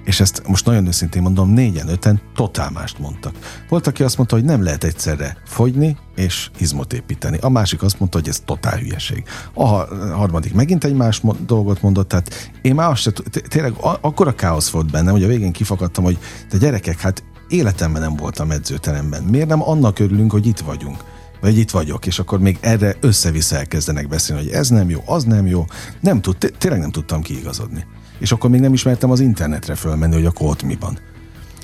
[0.04, 3.34] És ezt most nagyon őszintén mondom, négyen, öten totál mást mondtak.
[3.68, 7.38] Volt, aki azt mondta, hogy nem lehet egyszerre fogyni és izmot építeni.
[7.40, 9.24] A másik azt mondta, hogy ez totál hülyeség.
[9.54, 9.66] A
[10.14, 13.10] harmadik megint egy más dolgot mondott, tehát én már azt se,
[13.48, 16.18] tényleg akkora káosz volt bennem, hogy a végén kifakadtam, hogy
[16.50, 19.22] de gyerekek, hát életemben nem voltam edzőteremben.
[19.22, 21.04] Miért nem annak örülünk, hogy itt vagyunk?
[21.40, 25.24] vagy itt vagyok, és akkor még erre össze-vissza elkezdenek beszélni, hogy ez nem jó, az
[25.24, 25.64] nem jó.
[26.00, 27.86] Nem tud, tényleg nem tudtam kiigazodni.
[28.20, 30.98] És akkor még nem ismertem az internetre fölmenni, hogy akkor ott mi van.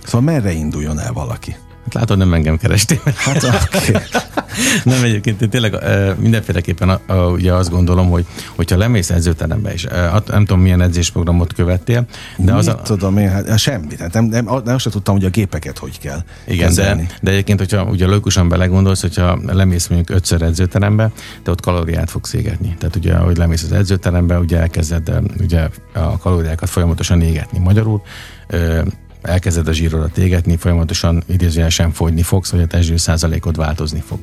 [0.05, 1.57] Szóval merre induljon el valaki?
[1.85, 3.01] Hát látod, nem engem kerestél.
[3.17, 3.45] Hát.
[3.45, 4.03] Okay.
[4.85, 5.77] nem egyébként én tényleg
[6.19, 9.87] mindenféleképpen a, a, ugye azt gondolom, hogy hogyha lemész edzőterembe is,
[10.27, 12.75] nem tudom milyen edzésprogramot követtél, de az a...
[12.75, 14.01] tudom én, hát semmit.
[14.01, 17.31] Hát nem, nem, nem, azt sem tudtam, hogy a gépeket hogy kell Igen, de, de
[17.31, 21.11] egyébként, hogyha ugye logikusan belegondolsz, hogyha lemész mondjuk ötször edzőterembe,
[21.43, 22.75] te ott kalóriát fogsz égetni.
[22.79, 27.59] Tehát ugye, hogy lemész az edzőterembe, ugye elkezded ugye a kalóriákat folyamatosan égetni.
[27.59, 28.03] Magyarul
[29.27, 34.19] elkezded a zsírodat égetni, folyamatosan idézőjelesen fogyni fogsz, vagy a testzsír százalékod változni fog.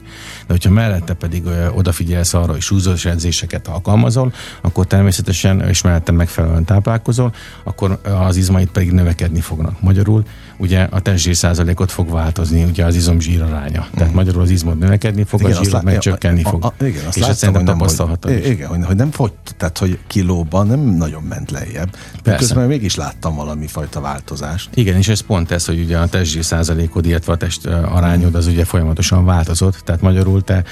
[0.47, 6.12] De hogyha mellette pedig ö, odafigyelsz arra, hogy súlyzós edzéseket alkalmazol, akkor természetesen, és mellette
[6.12, 7.34] megfelelően táplálkozol,
[7.64, 9.82] akkor az izmaid pedig növekedni fognak.
[9.82, 10.24] Magyarul
[10.64, 13.88] ugye a testzsír százalékot fog változni, ugye az izom zsír aránya.
[13.95, 14.16] Tehát mm.
[14.16, 16.64] magyarul az izmod növekedni fog, igen, a zsírod meg csökkenni fog.
[16.64, 18.47] A, a, igen, azt és ezt szerintem tapasztalhatod is.
[18.47, 21.95] Igen, hogy, hogy nem fogy, tehát hogy kilóban nem nagyon ment lejjebb.
[22.24, 22.39] Persze.
[22.39, 24.70] Közben mégis láttam valami fajta változást.
[24.74, 28.47] Igen, és ez pont ez, hogy ugye a testzsír százalékod, illetve a test arányod az
[28.47, 30.64] ugye folyamatosan változott, tehát magyarul te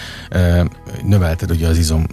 [1.06, 2.06] növelted ugye az izom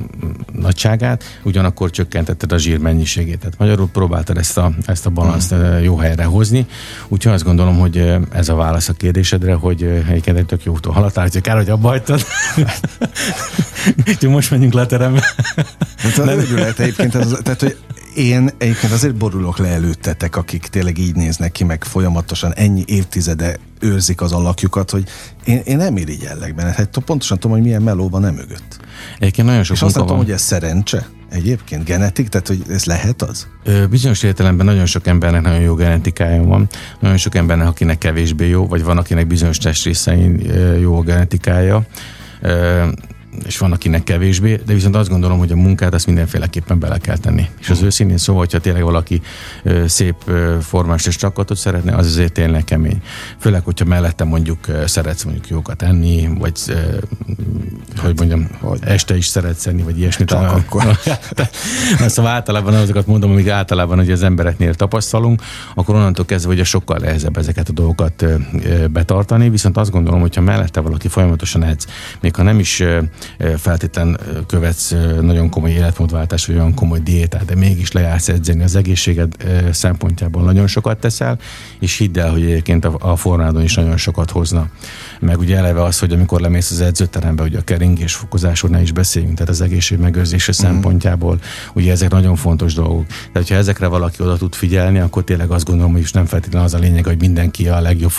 [0.53, 3.39] nagyságát, ugyanakkor csökkentetted a zsír mennyiségét.
[3.39, 5.83] Tehát magyarul próbáltad ezt a, ezt a balanszt mm.
[5.83, 6.67] jó helyre hozni,
[7.09, 10.73] úgyhogy azt gondolom, gondolom, hogy ez a válasz a kérdésedre, hogy egyébként egy tök jó
[10.73, 12.21] úton haladtál, hogy kár, hogy abba hagytad.
[14.09, 15.35] Úgyhogy most menjünk le a terembe.
[15.97, 17.77] Hát az lehet egyébként, az, tehát, hogy
[18.15, 23.57] én egyébként azért borulok le előttetek, akik tényleg így néznek ki, meg folyamatosan ennyi évtizede
[23.81, 25.05] őrzik az alakjukat, hogy
[25.45, 26.73] én, én nem irigyellek benne.
[26.73, 28.79] Hát pontosan tudom, hogy milyen meló van e mögött.
[29.19, 31.09] Egyébként nagyon sok És azt tudom, hogy ez szerencse.
[31.31, 33.47] Egyébként genetik, tehát hogy ez lehet az?
[33.65, 36.69] Ö, bizonyos értelemben nagyon sok embernek nagyon jó genetikája van,
[37.01, 40.41] nagyon sok embernek, akinek kevésbé jó, vagy van, akinek bizonyos testrészein
[40.81, 41.87] jó a genetikája.
[42.41, 42.87] Ö,
[43.47, 47.17] és van, akinek kevésbé, de viszont azt gondolom, hogy a munkát azt mindenféleképpen bele kell
[47.17, 47.49] tenni.
[47.61, 49.23] És az őszintén szóval, hogyha tényleg valaki
[49.87, 53.03] szép ö, formás és csakatot szeretne, az azért tényleg kemény.
[53.39, 56.75] Főleg, hogyha mellette mondjuk szeretsz mondjuk jókat enni, vagy ö,
[57.97, 60.29] hogy mondjam, hogy este is szeretsz enni, vagy ilyesmit.
[60.29, 60.99] Csak akkor.
[62.07, 65.43] szóval általában azokat mondom, amik általában hogy az embereknél tapasztalunk,
[65.75, 68.25] akkor onnantól kezdve, hogy sokkal nehezebb ezeket a dolgokat
[68.91, 71.87] betartani, viszont azt gondolom, hogyha mellette valaki folyamatosan edz,
[72.21, 72.83] még ha nem is
[73.57, 79.37] feltétlen követsz nagyon komoly életmódváltás, vagy olyan komoly diétát, de mégis lejársz edzeni az egészséged
[79.71, 81.39] szempontjából nagyon sokat teszel,
[81.81, 84.69] és hidd el, hogy egyébként a formádon is nagyon sokat hozna.
[85.21, 88.93] Meg ugye eleve az, hogy amikor lemész az edzőterembe, ugye a keringés fokozásról ne is
[88.93, 90.65] beszéljünk, tehát az egészség megőrzése mm.
[90.65, 91.39] szempontjából,
[91.75, 93.07] ugye ezek nagyon fontos dolgok.
[93.33, 96.67] Tehát, ha ezekre valaki oda tud figyelni, akkor tényleg azt gondolom, hogy is nem feltétlenül
[96.67, 98.13] az a lényeg, hogy mindenki a legjobb,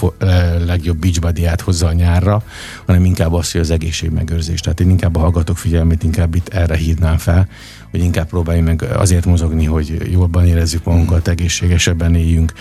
[0.66, 2.44] legjobb beachbodyát hozza a nyárra,
[2.86, 4.60] hanem inkább az, hogy az egészség megőrzés.
[4.60, 7.48] Tehát én inkább a hallgatók figyelmét inkább itt erre hívnám fel,
[7.92, 12.54] hogy inkább próbáljunk meg azért mozogni, hogy jobban érezzük magunkat, egészségesebben éljünk,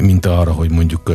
[0.00, 1.12] mint arra, hogy mondjuk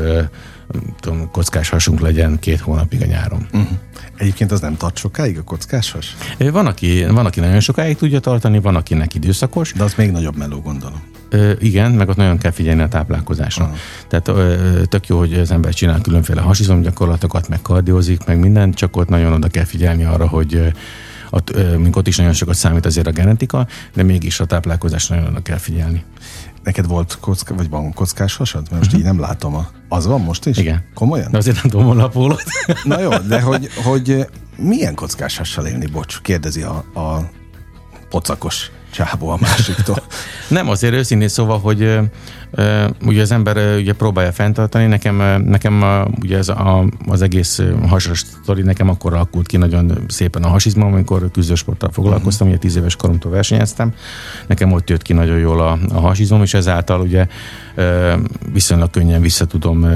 [1.00, 3.48] tudom, kockás hasunk legyen két hónapig a nyáron.
[3.54, 3.78] Uh-huh.
[4.18, 6.16] Egyébként az nem tart sokáig a kockás has?
[6.38, 9.74] Van aki, van, aki nagyon sokáig tudja tartani, van, akinek időszakos.
[9.74, 11.02] De az még nagyobb meló, gondolom.
[11.60, 13.64] Igen, meg ott nagyon kell figyelni a táplálkozásra.
[13.64, 13.74] Aha.
[14.08, 18.98] Tehát ö, tök jó, hogy az ember csinál különféle hasizomgyakorlatokat, meg kardiózik, meg mindent, csak
[18.98, 20.74] ott nagyon oda kell figyelni arra, hogy
[21.34, 25.30] ott, mint ott is nagyon sokat számít azért a genetika, de mégis a táplálkozásra nagyon
[25.30, 26.04] oda kell figyelni.
[26.64, 28.62] Neked volt kocka, vagy van kockás hasad?
[28.62, 29.00] Mert most uh-huh.
[29.00, 29.56] így nem látom.
[29.56, 29.70] A...
[29.90, 30.58] Az van most is?
[30.58, 30.84] Igen.
[30.94, 31.32] Komolyan?
[31.32, 32.44] De azért nem tudom a lapólót.
[32.84, 34.28] Na jó, de hogy, hogy
[34.58, 37.30] milyen kockás hassal élni, bocs, kérdezi a, a
[38.10, 40.04] pocakos csábó a másiktól.
[40.48, 42.00] Nem, azért őszintén szóval, hogy
[43.06, 48.20] ugye az ember ugye próbálja fenntartani, nekem, nekem uh, ugye ez a, az egész hasas
[48.20, 52.62] sztori nekem akkor alakult ki nagyon szépen a hasizmom, amikor küzdősporttal foglalkoztam, uh-huh.
[52.62, 53.94] ugye tíz éves koromtól versenyeztem,
[54.48, 57.28] nekem ott jött ki nagyon jól a, a hasizmom, és ezáltal ugye
[58.54, 59.88] viszonylag könnyen vissza tudom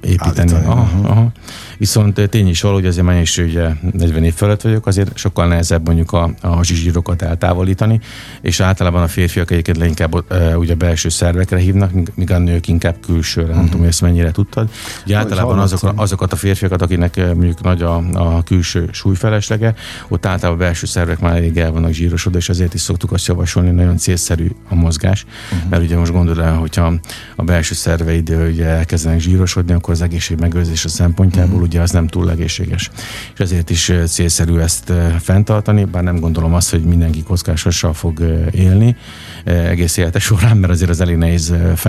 [0.00, 0.52] építeni.
[0.52, 1.10] Aha, uh-huh.
[1.10, 1.32] aha.
[1.78, 5.86] Viszont tény is valahogy azért már is ugye 40 év fölött vagyok, azért sokkal nehezebb
[5.86, 8.00] mondjuk a, a hasizsírokat eltávolítani,
[8.40, 10.24] és általában a férfiak egyébként leginkább
[10.56, 13.56] ugye belső szervekre hívnak, míg a nők inkább külsőre, uh-huh.
[13.56, 13.70] nem mhm.
[13.70, 14.68] tudom, hogy ezt mennyire tudtad.
[15.04, 19.74] Ugye általában azok, azokat a férfiakat, akinek mondjuk nagy a, a külső súlyfeleslege,
[20.08, 23.26] ott általában a belső szervek már elég el vannak zsírosodva, és azért is szoktuk azt
[23.26, 25.70] javasolni, nagyon célszerű a mozgás, uh-huh.
[25.70, 26.94] mert ugye most gondolod el, hogyha
[27.36, 31.68] a belső szerveid ugye elkezdenek zsírosodni, akkor az egészség megőrzése szempontjából uh-huh.
[31.68, 32.90] ugye az nem túl egészséges.
[33.34, 38.96] És ezért is célszerű ezt fenntartani, bár nem gondolom azt, hogy mindenki kockásossal fog élni
[39.44, 41.87] egész élete során, mert azért az elég nehéz fenntartani.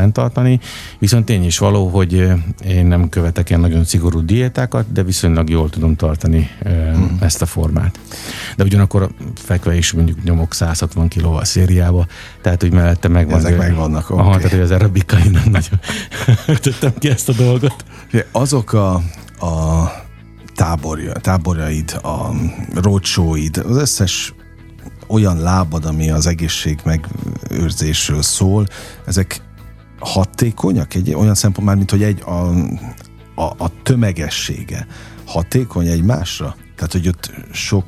[1.00, 2.14] Viszont tény is való, hogy
[2.66, 7.18] én nem követek ilyen nagyon szigorú diétákat, de viszonylag jól tudom tartani hmm.
[7.22, 8.00] ezt a formát.
[8.58, 12.06] De ugyanakkor fekve is mondjuk nyomok 160 kilóval szériába,
[12.42, 13.38] tehát úgy mellette megvan.
[13.38, 14.26] Ezek megvannak, okay.
[14.26, 15.80] Aha, tehát hogy az aerobikai nem nagyon
[16.58, 17.84] ütöttem ki ezt a dolgot.
[18.32, 18.94] Azok a,
[19.46, 19.92] a
[20.56, 22.30] táborja, táborjaid, a
[22.82, 24.34] roadshowaid, az összes
[25.08, 28.68] olyan lábad, ami az egészség megőrzésről szól,
[29.06, 29.42] ezek
[30.00, 30.94] hatékonyak?
[30.94, 32.50] Egy olyan szempont már, mint hogy egy a,
[33.36, 34.88] a, a tömegessége
[35.26, 36.56] hatékony egymásra?
[36.76, 37.86] Tehát, hogy ott sok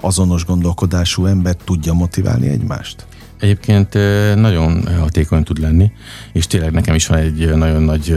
[0.00, 3.06] azonos gondolkodású ember tudja motiválni egymást?
[3.40, 3.94] Egyébként
[4.34, 5.92] nagyon hatékony tud lenni,
[6.32, 8.16] és tényleg nekem is van egy nagyon nagy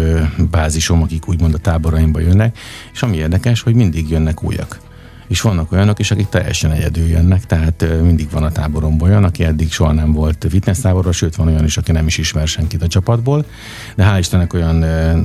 [0.52, 2.58] bázisom, akik úgymond a táboraimba jönnek,
[2.93, 4.80] és ami érdekes, hogy mindig jönnek újak
[5.28, 9.43] és vannak olyanok is, akik teljesen egyedül jönnek, tehát mindig van a táboromban olyan, aki
[9.43, 12.84] eddig soha nem volt fitness táboros, sőt van olyan is, aki nem is ismer senkit
[12.84, 13.45] a csapatból,
[13.95, 14.76] de hál' Istennek olyan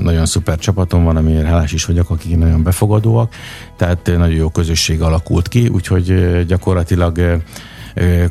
[0.03, 3.34] nagyon szuper csapatom van, amiért hálás is vagyok, akik nagyon befogadóak,
[3.76, 7.42] tehát nagyon jó közösség alakult ki, úgyhogy gyakorlatilag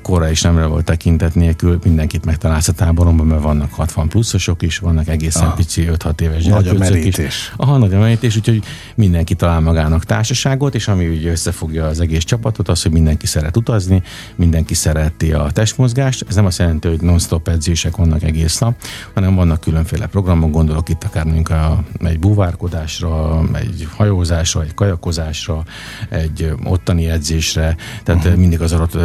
[0.01, 4.77] korra is nem volt tekintet nélkül, mindenkit megtalálsz a táboromban, mert vannak 60 pluszosok is,
[4.77, 5.55] vannak egészen Aha.
[5.55, 6.43] pici 5-6 éves
[6.77, 7.25] merítés.
[7.25, 7.53] Is.
[7.55, 8.63] Aha, nagy a merítés, úgyhogy
[8.95, 13.57] mindenki talál magának társaságot, és ami ugye összefogja az egész csapatot, az, hogy mindenki szeret
[13.57, 14.03] utazni,
[14.35, 16.25] mindenki szereti a testmozgást.
[16.29, 18.75] Ez nem azt jelenti, hogy non-stop edzések vannak egész nap,
[19.13, 25.63] hanem vannak különféle programok, gondolok itt akár mondjuk a, egy búvárkodásra, egy hajózásra, egy kajakozásra,
[26.09, 28.39] egy ottani edzésre, tehát uh-huh.
[28.39, 28.97] mindig az adott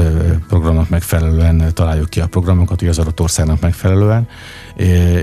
[0.49, 4.29] programnak megfelelően találjuk ki a programokat, hogy az adott országnak megfelelően,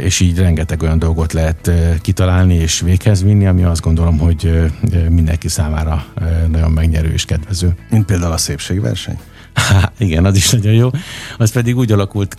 [0.04, 4.72] és így rengeteg olyan dolgot lehet kitalálni és véghez vinni, ami azt gondolom, hogy
[5.10, 6.06] mindenki számára
[6.48, 7.76] nagyon megnyerő és kedvező.
[7.90, 9.20] Mint például a szépségverseny?
[9.54, 10.90] Há, igen, az is nagyon jó.
[11.38, 12.38] Az pedig úgy alakult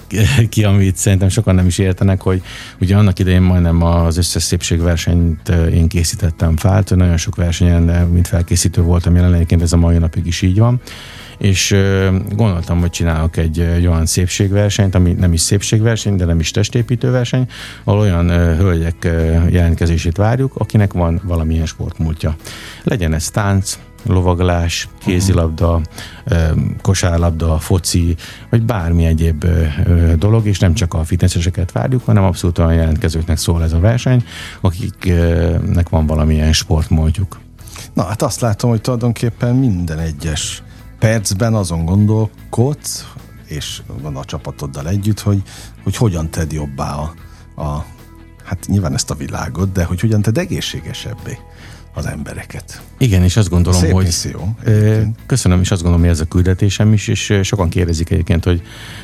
[0.49, 2.43] ki, amit szerintem sokan nem is értenek, hogy
[2.81, 8.83] ugye annak idején majdnem az összes szépségversenyt én készítettem fel, nagyon sok versenyen, mint felkészítő
[8.83, 10.81] voltam jelenlegként, ez a mai napig is így van
[11.43, 11.77] és
[12.31, 17.47] gondoltam, hogy csinálok egy, egy olyan szépségversenyt, ami nem is szépségverseny, de nem is testépítőverseny,
[17.85, 19.05] ahol olyan hölgyek
[19.49, 22.37] jelentkezését várjuk, akinek van valamilyen sportmúltja.
[22.83, 25.81] Legyen ez tánc, lovaglás, kézilabda,
[26.83, 28.17] kosárlabda, foci,
[28.51, 29.47] vagy bármi egyéb
[30.19, 34.25] dolog, és nem csak a fitnesseseket várjuk, hanem abszolút olyan jelentkezőknek szól ez a verseny,
[34.61, 37.41] akiknek van valamilyen sportmódjuk.
[37.93, 40.63] Na hát azt látom, hogy tulajdonképpen minden egyes
[41.03, 43.07] percben azon gondolkodsz,
[43.47, 45.43] és van a csapatoddal együtt, hogy,
[45.83, 47.15] hogy hogyan tedd jobbá a,
[47.63, 47.85] a,
[48.45, 51.39] hát nyilván ezt a világot, de hogy hogyan tedd egészségesebbé
[51.95, 52.83] az embereket.
[52.99, 54.05] Igen, és azt gondolom, Szép hogy...
[54.05, 54.57] Misszió,
[55.27, 58.63] köszönöm, és azt gondolom, hogy ez a küldetésem is, és sokan kérdezik egyébként, hogy,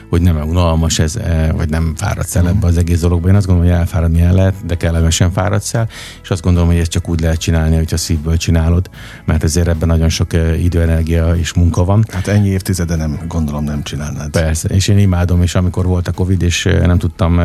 [0.08, 1.18] hogy nem unalmas ez,
[1.56, 3.28] vagy nem fáradsz el ebbe az egész dologba.
[3.28, 5.88] Én azt gondolom, hogy elfáradni el lehet, de kellemesen fáradsz el,
[6.22, 8.90] és azt gondolom, hogy ezt csak úgy lehet csinálni, hogyha szívből csinálod,
[9.24, 10.32] mert ezért ebben nagyon sok
[10.62, 12.04] idő, energia és munka van.
[12.12, 14.30] Hát ennyi évtizede nem, gondolom nem csinálnád.
[14.30, 17.40] Persze, és én imádom, és amikor volt a Covid, és nem tudtam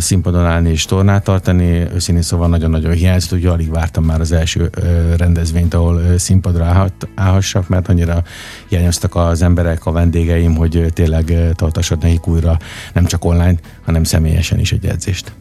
[0.00, 4.70] színpadon állni és tornát tartani, őszintén szóval nagyon-nagyon hiányzott, hogy alig vártam már az első
[5.16, 8.22] rendezvényt, ahol színpadra állhassak, mert annyira
[8.68, 12.58] hiányoztak az emberek, a vendégeim, hogy tényleg tartassak nekik újra
[12.92, 15.32] nem csak online, hanem személyesen is egy edzést.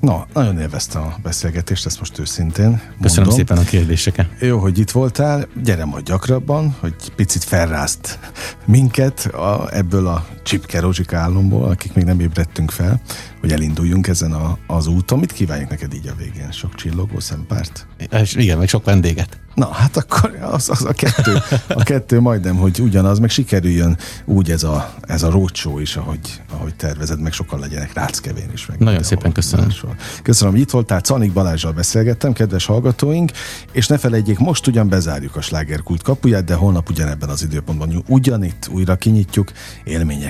[0.00, 3.00] Na, nagyon élveztem a beszélgetést, ezt most őszintén mondom.
[3.00, 4.26] Köszönöm szépen a kérdéseket.
[4.40, 8.18] Jó, hogy itt voltál, gyere majd gyakrabban, hogy picit felrázt
[8.64, 13.00] minket a, ebből a csipke Rozsika álomból, akik még nem ébredtünk fel,
[13.40, 15.18] hogy elinduljunk ezen a, az úton.
[15.18, 16.50] Mit kívánjuk neked így a végén?
[16.50, 17.86] Sok csillogó szempárt?
[18.34, 19.38] Igen, meg sok vendéget.
[19.54, 21.38] Na, hát akkor az, az a, kettő,
[21.68, 26.42] a kettő majdnem, hogy ugyanaz, meg sikerüljön úgy ez a, ez a rócsó is, ahogy,
[26.50, 28.66] ahogy tervezed, meg sokan legyenek ráckevén is.
[28.66, 29.66] Meg Nagyon szépen köszönöm.
[29.66, 29.96] Máshol.
[30.22, 31.00] Köszönöm, hogy itt voltál.
[31.00, 33.30] Canik Balázsral beszélgettem, kedves hallgatóink,
[33.72, 38.68] és ne felejtjék, most ugyan bezárjuk a slágerkult kapuját, de holnap ugyanebben az időpontban ugyanitt
[38.72, 39.52] újra kinyitjuk,